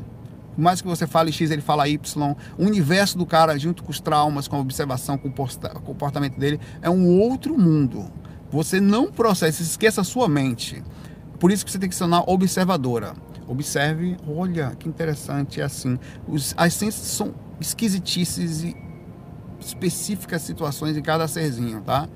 [0.56, 2.36] Por mais que você fale X, ele fala Y.
[2.58, 6.60] O universo do cara, junto com os traumas, com a observação, com o comportamento dele,
[6.82, 8.12] é um outro mundo.
[8.52, 10.84] Você não processa, esqueça a sua mente.
[11.40, 13.14] Por isso que você tem que ser uma observadora.
[13.50, 15.97] Observe, olha que interessante, é assim.
[16.28, 18.78] Os, as ciências são esquisitices e
[19.60, 22.08] específicas situações em cada serzinho, tá?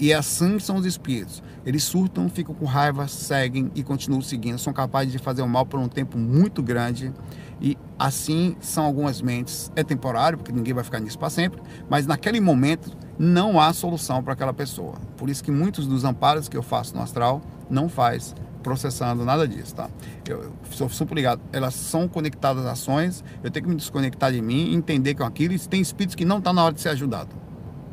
[0.00, 1.44] E assim são os espíritos.
[1.64, 4.58] Eles surtam, ficam com raiva, seguem e continuam seguindo.
[4.58, 7.12] São capazes de fazer o mal por um tempo muito grande.
[7.60, 9.70] E assim são algumas mentes.
[9.76, 11.62] É temporário, porque ninguém vai ficar nisso para sempre.
[11.88, 14.96] Mas naquele momento não há solução para aquela pessoa.
[15.16, 17.40] Por isso que muitos dos amparos que eu faço no astral
[17.70, 19.88] não faz processando nada disso, tá?
[20.28, 21.40] Eu sou super ligado.
[21.52, 25.54] Elas são conectadas às ações, eu tenho que me desconectar de mim, entender com aquilo.
[25.54, 27.34] E tem espíritos que não está na hora de ser ajudado.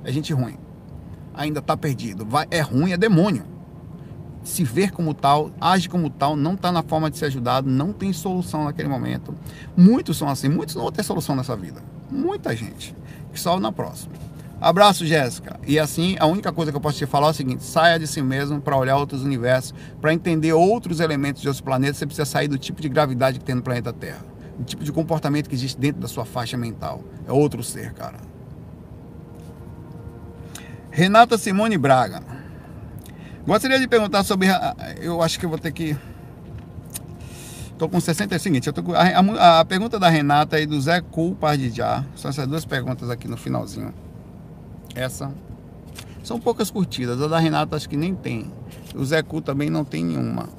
[0.03, 0.57] É gente ruim.
[1.33, 2.25] Ainda está perdido.
[2.25, 3.45] Vai, é ruim, é demônio.
[4.43, 7.91] Se ver como tal, age como tal, não está na forma de ser ajudado, não
[7.91, 9.35] tem solução naquele momento.
[9.75, 11.81] Muitos são assim, muitos não vão ter solução nessa vida.
[12.11, 12.95] Muita gente.
[13.33, 14.13] Que só na próxima.
[14.59, 15.59] Abraço, Jéssica.
[15.67, 18.07] E assim, a única coisa que eu posso te falar é o seguinte: saia de
[18.07, 21.97] si mesmo para olhar outros universos, para entender outros elementos de outros planetas.
[21.97, 24.25] Você precisa sair do tipo de gravidade que tem no planeta Terra,
[24.57, 27.03] do tipo de comportamento que existe dentro da sua faixa mental.
[27.27, 28.17] É outro ser, cara.
[30.89, 32.21] Renata Simone Braga.
[33.45, 34.47] Gostaria de perguntar sobre.
[35.01, 35.95] Eu acho que eu vou ter que.
[37.71, 38.33] Estou com 60.
[38.33, 41.35] É o seguinte, eu tô a, a, a, pergunta da Renata e do Zé Cool
[41.35, 42.05] Pardijá.
[42.15, 43.93] São essas duas perguntas aqui no finalzinho.
[44.95, 45.31] Essa
[46.25, 47.21] são poucas curtidas.
[47.21, 48.51] A da Renata acho que nem tem.
[48.95, 50.49] O Zé Cu também não tem nenhuma.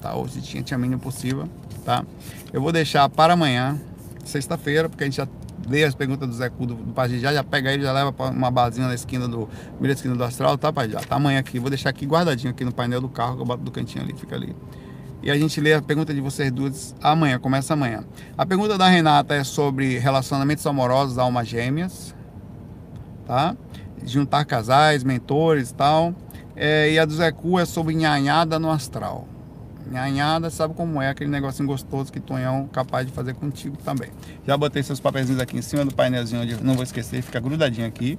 [0.00, 0.12] Tá?
[0.28, 1.48] Se tinha, tinha a mínima possível.
[1.84, 2.04] Tá?
[2.52, 3.80] Eu vou deixar para amanhã,
[4.24, 5.28] sexta-feira, porque a gente já
[5.68, 8.30] lê as perguntas do Zé Cu do, do Pajijá, já pega ele, já leva para
[8.30, 11.00] uma barzinha na esquina do primeira esquina do Astral, tá, Pajijá?
[11.00, 11.58] Tá amanhã aqui.
[11.58, 14.14] Vou deixar aqui guardadinho aqui no painel do carro, que eu boto do cantinho ali,
[14.14, 14.54] fica ali.
[15.22, 18.04] E a gente lê a pergunta de vocês duas amanhã, começa amanhã.
[18.38, 22.14] A pergunta da Renata é sobre relacionamentos amorosos, almas gêmeas,
[23.26, 23.56] tá?
[24.06, 26.14] Juntar casais, mentores e tal.
[26.54, 29.28] É, e a do Zé Cu é sobre nhanhada no astral.
[29.90, 34.10] Nhanhada, sabe como é aquele negocinho gostoso que Tonhão capaz de fazer contigo também.
[34.46, 37.86] Já botei seus papéis aqui em cima do painelzinho, onde não vou esquecer, fica grudadinho
[37.86, 38.18] aqui.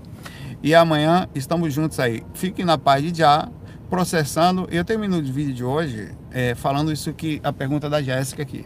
[0.61, 2.23] E amanhã estamos juntos aí.
[2.33, 3.49] Fiquem na paz de já,
[3.89, 4.67] processando.
[4.71, 8.65] Eu termino o vídeo de hoje é, falando isso que a pergunta da Jéssica aqui.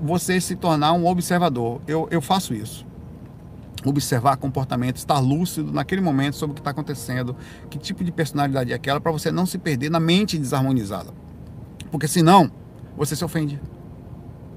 [0.00, 1.80] Você se tornar um observador.
[1.86, 2.83] Eu, eu faço isso
[3.90, 7.36] observar comportamento, estar lúcido naquele momento sobre o que está acontecendo,
[7.68, 11.12] que tipo de personalidade é aquela, para você não se perder na mente desarmonizada.
[11.90, 12.50] Porque senão,
[12.96, 13.60] você se ofende.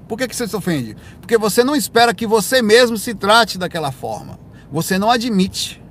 [0.08, 0.96] Por que, que você se ofende?
[1.20, 4.38] Porque você não espera que você mesmo se trate daquela forma.
[4.72, 5.82] Você não admite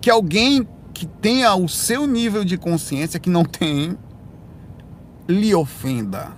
[0.00, 3.98] que alguém que tenha o seu nível de consciência, que não tem,
[5.28, 6.32] lhe ofenda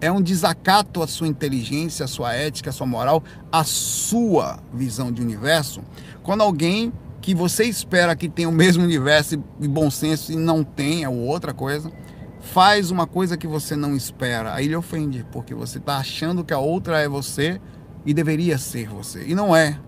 [0.00, 3.22] é um desacato à sua inteligência, à sua ética, à sua moral,
[3.52, 5.82] à sua visão de universo,
[6.22, 10.64] quando alguém que você espera que tenha o mesmo universo e bom senso e não
[10.64, 11.92] tenha, ou outra coisa,
[12.40, 16.54] faz uma coisa que você não espera, aí ele ofende, porque você está achando que
[16.54, 17.60] a outra é você
[18.06, 19.78] e deveria ser você, e não é.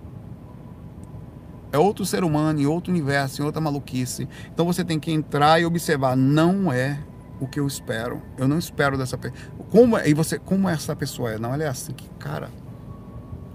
[1.73, 4.29] É outro ser humano, em outro universo, em outra maluquice.
[4.53, 6.99] Então você tem que entrar e observar, não é
[7.43, 8.23] o que eu espero.
[8.39, 9.41] Eu não espero dessa pessoa.
[9.69, 11.39] Como e você, como essa pessoa é?
[11.39, 12.49] Não, ela é assim, que cara.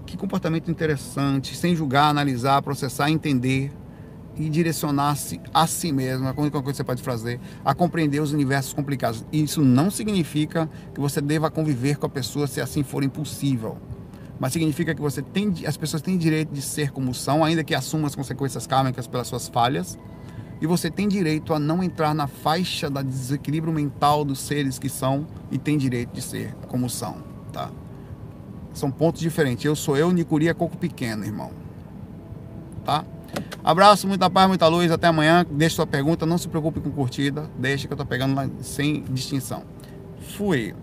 [0.04, 3.72] Que comportamento interessante, sem julgar, analisar, processar, entender
[4.36, 8.32] e direcionar-se a si mesmo, a única coisa que você pode fazer, a compreender os
[8.32, 9.24] universos complicados.
[9.32, 13.78] Isso não significa que você deva conviver com a pessoa se assim for impossível.
[14.38, 17.74] Mas significa que você tem, as pessoas têm direito de ser como são, ainda que
[17.74, 19.98] assumam as consequências kármicas pelas suas falhas
[20.60, 24.88] E você tem direito a não entrar na faixa da desequilíbrio mental dos seres que
[24.88, 27.16] são e tem direito de ser como são,
[27.52, 27.70] tá?
[28.72, 29.64] São pontos diferentes.
[29.64, 31.50] Eu sou eu, Nicuri é coco pequeno, irmão.
[32.84, 33.04] Tá?
[33.62, 34.90] Abraço, muita paz, muita luz.
[34.90, 35.44] Até amanhã.
[35.50, 36.24] Deixe sua pergunta.
[36.24, 37.50] Não se preocupe com curtida.
[37.58, 39.64] Deixa que eu tô pegando lá sem distinção.
[40.36, 40.74] Fui.